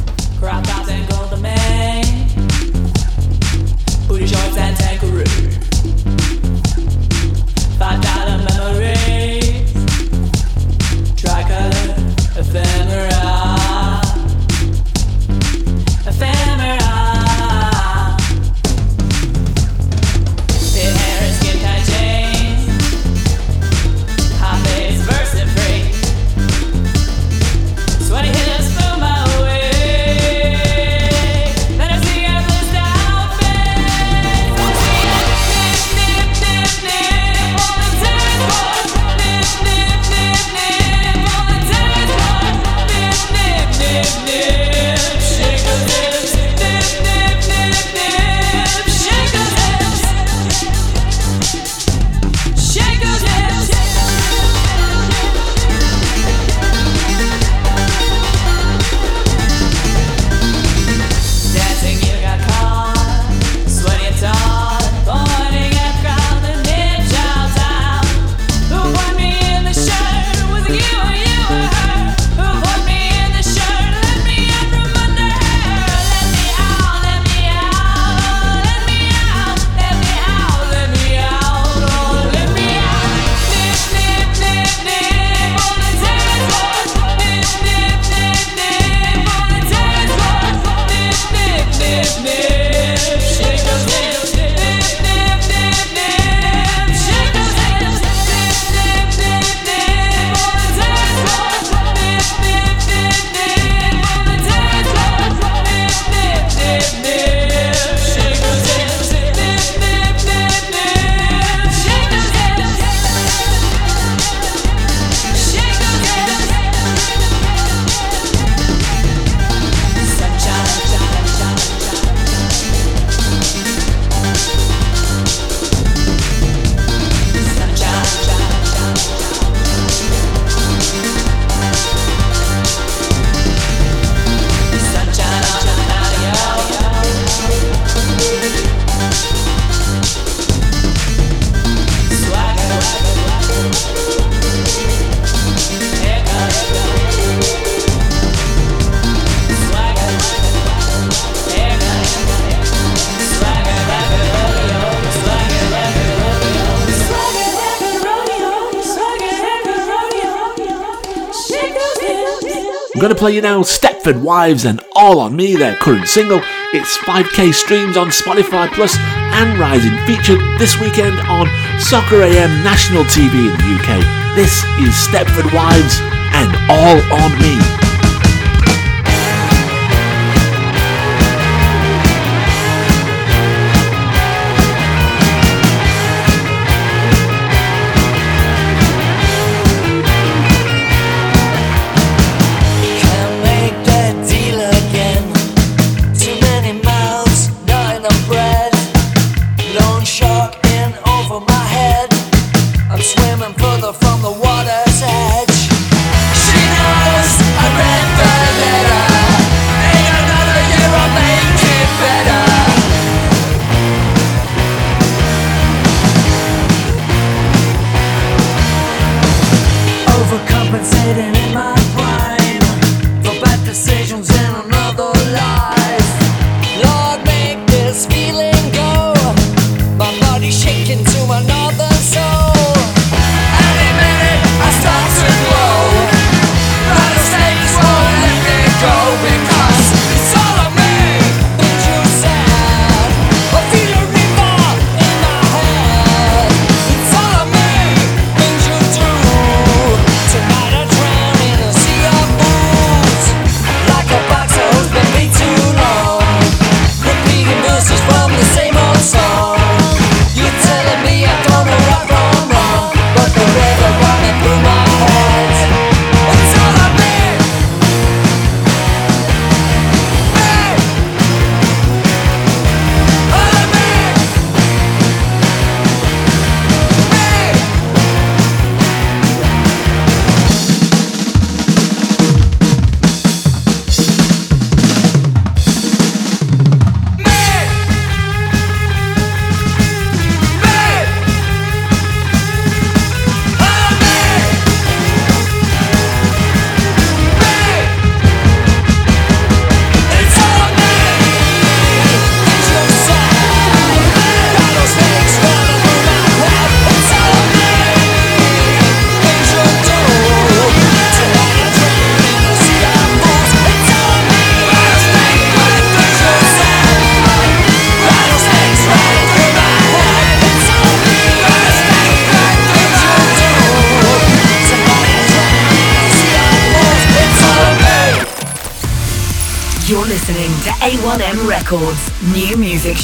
I'm 163.00 163.04
going 163.04 163.16
to 163.16 163.18
play 163.18 163.34
you 163.34 163.40
now 163.42 163.62
Stepford 163.62 164.22
Wives 164.22 164.66
and 164.66 164.82
All 164.94 165.22
on 165.22 165.34
Me, 165.34 165.56
their 165.56 165.78
current 165.78 166.06
single. 166.06 166.42
It's 166.74 166.98
5k 166.98 167.54
streams 167.54 167.96
on 167.96 168.10
Spotify 168.10 168.70
Plus 168.74 168.94
and 168.98 169.58
Rising, 169.58 169.98
featured 170.06 170.42
this 170.60 170.78
weekend 170.82 171.18
on 171.30 171.48
Soccer 171.80 172.22
AM 172.24 172.62
national 172.62 173.06
TV 173.06 173.48
in 173.48 173.56
the 173.56 173.80
UK. 173.80 174.36
This 174.36 174.52
is 174.82 174.94
Stepford 175.08 175.54
Wives 175.54 176.02
and 176.34 176.54
All 176.70 177.22
on 177.24 177.40
Me. 177.40 177.79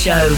Show. 0.06 0.30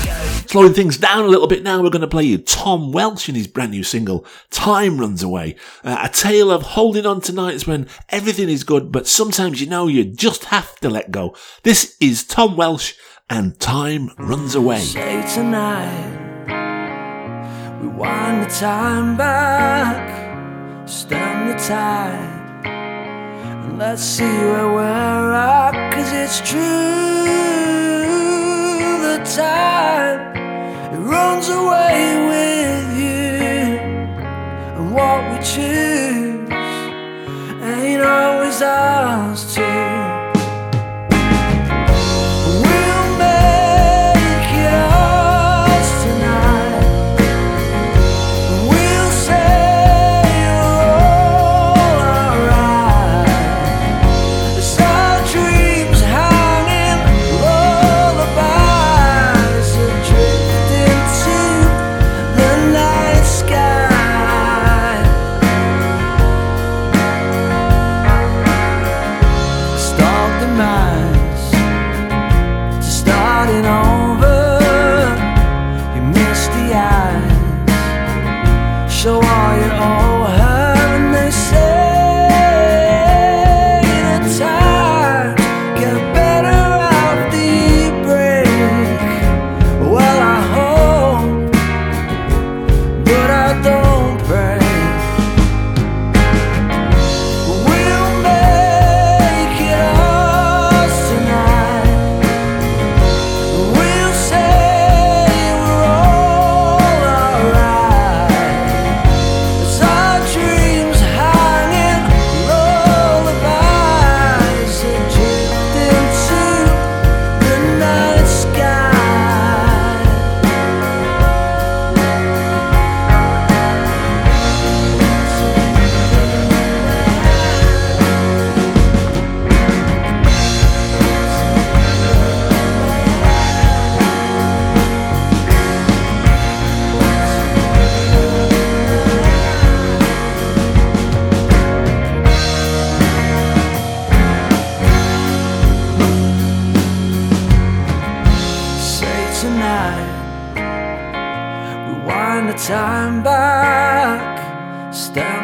Slowing 0.47 0.73
things 0.73 0.97
down 0.97 1.25
a 1.25 1.27
little 1.27 1.45
bit 1.45 1.61
now, 1.61 1.83
we're 1.83 1.89
going 1.89 1.99
to 1.99 2.07
play 2.07 2.23
you 2.23 2.37
Tom 2.37 2.93
Welsh 2.93 3.27
and 3.27 3.35
his 3.35 3.47
brand 3.47 3.71
new 3.71 3.83
single, 3.83 4.25
Time 4.49 4.97
Runs 4.97 5.21
Away. 5.21 5.57
Uh, 5.83 5.97
a 6.03 6.07
tale 6.07 6.49
of 6.51 6.61
holding 6.61 7.05
on 7.05 7.19
to 7.19 7.33
nights 7.33 7.67
when 7.67 7.89
everything 8.07 8.47
is 8.47 8.63
good, 8.63 8.93
but 8.93 9.07
sometimes 9.07 9.59
you 9.59 9.67
know 9.67 9.87
you 9.87 10.05
just 10.05 10.45
have 10.45 10.79
to 10.79 10.89
let 10.89 11.11
go. 11.11 11.35
This 11.63 11.97
is 11.99 12.23
Tom 12.23 12.55
Welsh 12.55 12.93
and 13.29 13.59
Time 13.59 14.09
Runs 14.17 14.55
Away. 14.55 14.79
Say 14.79 15.21
tonight, 15.35 16.45
rewind 17.81 18.49
the 18.49 18.55
time 18.55 19.17
back, 19.17 20.87
stand 20.87 21.49
the 21.49 21.55
tide, 21.61 22.65
and 22.65 23.77
let's 23.77 24.01
see 24.01 24.23
where 24.23 24.71
we're 24.71 25.33
at. 25.33 25.93
Cause 25.93 26.13
it's 26.13 26.39
true, 26.49 27.96
time. 29.37 30.35
It 30.93 30.97
runs 30.97 31.47
away 31.49 31.99
with 32.31 32.85
you, 33.01 33.77
and 34.77 34.91
what 34.95 35.19
we 35.31 35.37
choose 35.45 35.86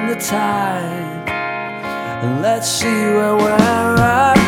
the 0.07 0.15
tide, 0.15 1.29
and 2.23 2.41
let's 2.41 2.67
see 2.67 2.87
where 2.87 3.35
we're 3.35 3.51
at. 3.51 4.42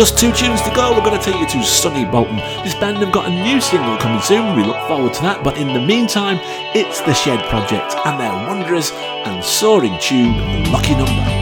Just 0.00 0.16
two 0.16 0.32
tunes 0.32 0.62
to 0.62 0.70
go, 0.74 0.92
we're 0.92 1.04
going 1.04 1.20
to 1.20 1.22
take 1.22 1.38
you 1.38 1.46
to 1.46 1.62
Sunny 1.62 2.06
Bolton. 2.06 2.36
This 2.64 2.74
band 2.76 2.96
have 3.04 3.12
got 3.12 3.26
a 3.26 3.30
new 3.30 3.60
single 3.60 3.98
coming 3.98 4.22
soon, 4.22 4.56
we 4.56 4.64
look 4.64 4.82
forward 4.88 5.12
to 5.12 5.20
that, 5.20 5.44
but 5.44 5.58
in 5.58 5.66
the 5.74 5.78
meantime, 5.78 6.38
it's 6.74 7.02
the 7.02 7.12
Shed 7.12 7.46
Project 7.50 7.94
and 8.06 8.18
their 8.18 8.32
wondrous 8.48 8.92
and 8.92 9.44
soaring 9.44 9.98
tune, 10.00 10.72
Lucky 10.72 10.94
Number. 10.94 11.39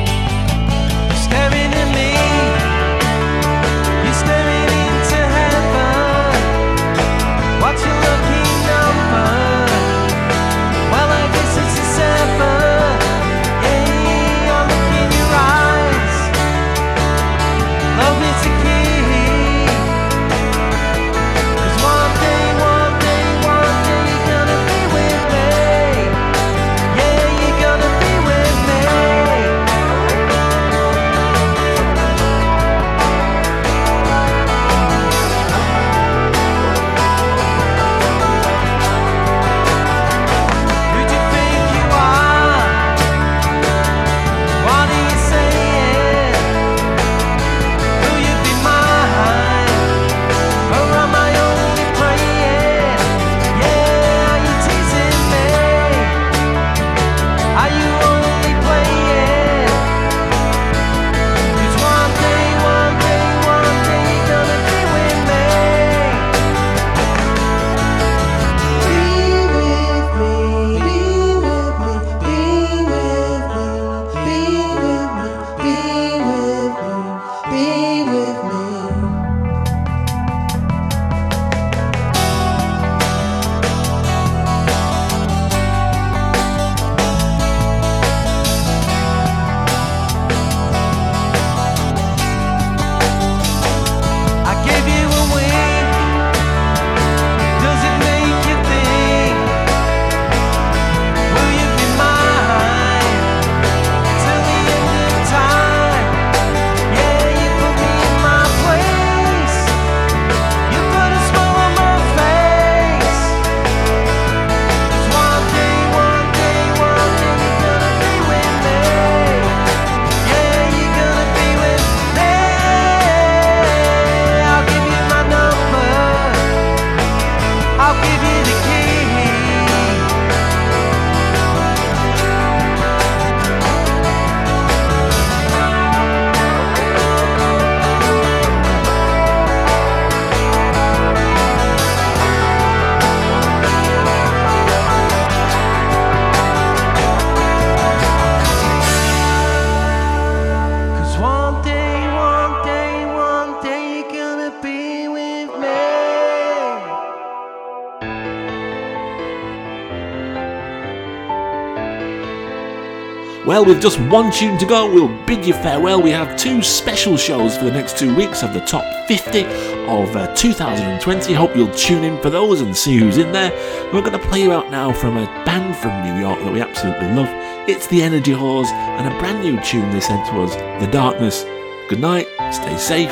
Well, 163.58 163.66
with 163.66 163.82
just 163.82 163.98
one 164.02 164.30
tune 164.30 164.56
to 164.58 164.66
go, 164.66 164.88
we'll 164.88 165.08
bid 165.26 165.44
you 165.44 165.52
farewell. 165.52 166.00
We 166.00 166.10
have 166.10 166.36
two 166.36 166.62
special 166.62 167.16
shows 167.16 167.56
for 167.56 167.64
the 167.64 167.72
next 167.72 167.98
two 167.98 168.14
weeks 168.14 168.44
of 168.44 168.54
the 168.54 168.60
top 168.60 168.84
50 169.08 169.42
of 169.86 170.14
uh, 170.14 170.32
2020. 170.36 171.34
Hope 171.34 171.56
you'll 171.56 171.74
tune 171.74 172.04
in 172.04 172.22
for 172.22 172.30
those 172.30 172.60
and 172.60 172.76
see 172.76 172.96
who's 172.96 173.16
in 173.16 173.32
there. 173.32 173.50
We're 173.92 174.02
going 174.02 174.12
to 174.12 174.28
play 174.28 174.44
you 174.44 174.52
out 174.52 174.70
now 174.70 174.92
from 174.92 175.16
a 175.16 175.26
band 175.44 175.74
from 175.74 175.90
New 176.04 176.20
York 176.20 176.38
that 176.38 176.52
we 176.52 176.60
absolutely 176.60 177.08
love. 177.08 177.26
It's 177.68 177.88
the 177.88 178.00
Energy 178.00 178.30
Whores 178.30 178.68
and 178.70 179.12
a 179.12 179.18
brand 179.18 179.42
new 179.42 179.60
tune 179.64 179.90
they 179.90 179.98
sent 179.98 180.24
to 180.28 180.40
us, 180.40 180.54
The 180.80 180.88
Darkness. 180.92 181.42
Good 181.88 181.98
night, 181.98 182.28
stay 182.52 182.78
safe, 182.78 183.10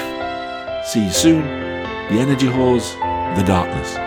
see 0.86 1.06
you 1.06 1.10
soon. 1.10 1.42
The 1.42 2.20
Energy 2.20 2.46
Whores, 2.46 2.94
The 3.36 3.42
Darkness. 3.42 4.05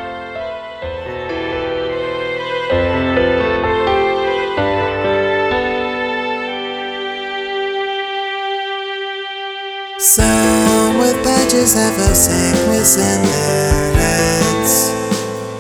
Have 11.73 11.97
a 11.99 12.15
sickness 12.15 12.97
in 12.97 13.21
their 13.21 13.93
heads. 13.93 14.73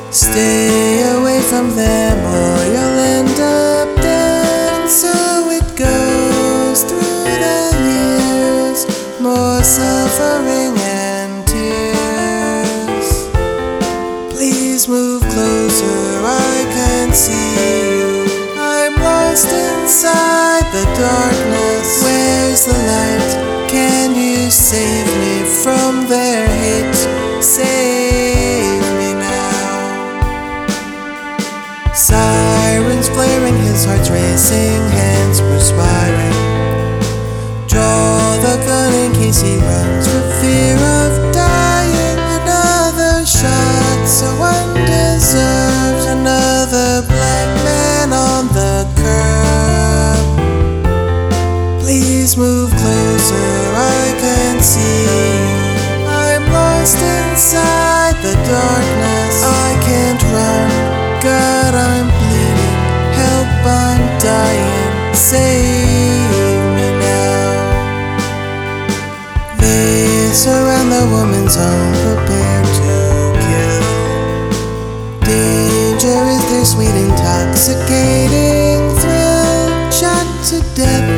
Stay 0.09 1.03
away 1.15 1.39
from 1.41 1.75
them 1.75 2.17
or 2.25 2.65
you'll 2.73 2.99
end 3.17 3.39
up 3.39 3.95
dead. 4.01 4.73
And 4.73 4.89
so 4.89 5.13
it 5.51 5.67
goes 5.77 6.83
through 6.83 7.25
the 7.45 7.61
years. 7.89 8.79
More 9.21 9.61
suffering 9.61 10.73
and 10.79 11.45
tears. 11.47 13.09
Please 14.33 14.87
move 14.87 15.21
closer, 15.21 16.25
I 16.25 16.65
can't 16.73 17.13
see 17.13 17.53
you. 17.99 18.25
I'm 18.57 18.95
lost 18.95 19.51
inside 19.51 20.65
the 20.73 20.85
darkness. 20.97 22.01
Where's 22.03 22.65
the 22.65 22.77
light? 22.91 23.69
Can 23.69 24.15
you 24.15 24.49
save 24.49 25.05
me 25.21 25.28
from 25.69 26.07
their 26.07 26.47
hate? 26.61 26.99
Save 27.43 28.85
me 28.99 29.09
now. 29.13 29.69
Sirens 31.93 33.07
flaring, 33.09 33.57
his 33.67 33.85
hearts 33.85 34.09
racing, 34.09 34.81
hands 34.99 35.39
perspiring. 35.41 36.37
Draw 37.67 38.37
the 38.45 38.55
gun 38.65 38.91
in 39.03 39.11
case 39.21 39.41
he 39.41 39.55
runs 39.57 40.05
for 40.11 40.23
fear 40.41 40.78
woman's 71.49 71.55
home, 71.55 71.93
prepared 72.05 72.67
to 72.77 73.33
kill. 73.45 73.81
Danger 75.25 76.21
is 76.29 76.43
their 76.49 76.65
sweet, 76.65 76.95
intoxicating 76.95 78.81
thrill. 78.99 79.91
Shot 79.91 80.27
to 80.49 80.61
death 80.75 81.09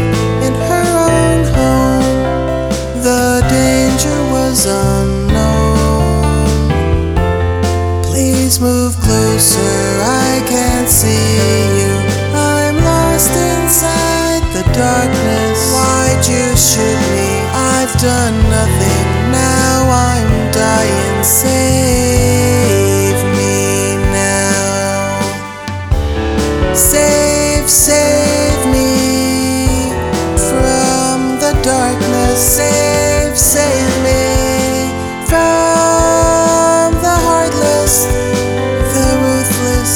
in 0.45 0.53
her 0.53 0.87
own 1.09 1.45
home. 1.55 2.71
The 3.03 3.41
danger 3.49 4.19
was 4.31 4.65
unknown. 4.65 5.31
Please 8.03 8.59
move 8.59 8.95
closer, 8.97 10.01
I 10.01 10.41
can't 10.47 10.89
see 10.89 11.39
you. 11.79 11.93
I'm 12.33 12.77
lost 12.77 13.31
inside 13.31 14.43
the 14.53 14.63
darkness. 14.73 15.59
Why'd 15.73 16.27
you 16.27 16.55
shoot 16.55 17.01
me? 17.11 17.27
I've 17.53 17.93
done 17.99 18.35
nothing. 18.49 18.90
Save 21.31 23.23
me 23.37 23.95
now. 24.11 25.21
Save, 26.75 27.69
save 27.69 28.65
me 28.67 29.93
from 30.35 31.39
the 31.39 31.53
darkness. 31.63 32.37
Save, 32.37 33.37
save 33.37 33.93
me 34.03 34.91
from 35.31 36.99
the 36.99 37.15
heartless, 37.27 37.95
the 38.91 39.07
ruthless. 39.23 39.95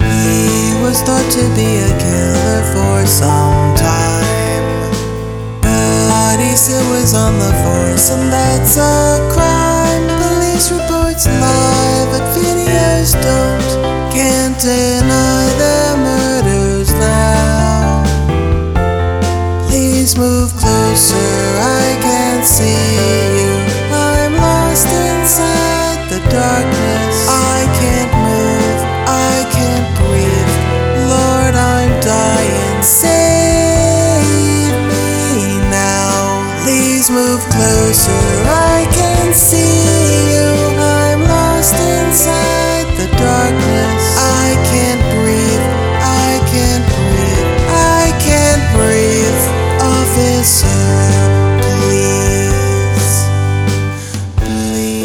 He 0.00 0.72
was 0.82 1.02
thought 1.02 1.28
to 1.36 1.44
be 1.54 1.84
a 1.84 1.92
killer 2.00 2.62
for 2.72 3.04
some 3.06 3.76
time, 3.76 4.64
but 5.60 6.40
he 6.40 6.56
still 6.56 6.88
was 6.92 7.12
on 7.12 7.38
the 7.38 7.52
force, 7.62 8.08
and 8.10 8.32
that's 8.32 8.78
a 8.78 9.09
closer, 38.00 38.44
I 38.46 38.86
can 38.92 39.34
see 39.34 40.32
you. 40.32 40.48
I'm 40.78 41.22
lost 41.22 41.74
inside 41.74 42.86
the 42.96 43.06
darkness. 43.16 44.16
I 44.16 44.56
can't 44.70 45.02
breathe, 45.14 45.64
I 46.00 46.40
can't 46.52 46.84
breathe, 46.96 47.48
I 47.68 48.12
can't 48.20 48.64
breathe. 48.76 49.40
Officer, 49.82 50.82
please, 51.62 53.08
please. 54.36 55.00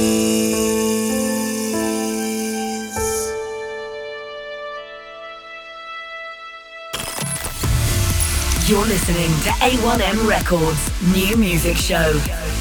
You're 8.68 8.86
listening 8.88 9.32
to 9.44 9.52
A1M 9.62 10.28
Records 10.28 10.92
new 11.14 11.38
music 11.38 11.78
show. 11.78 12.20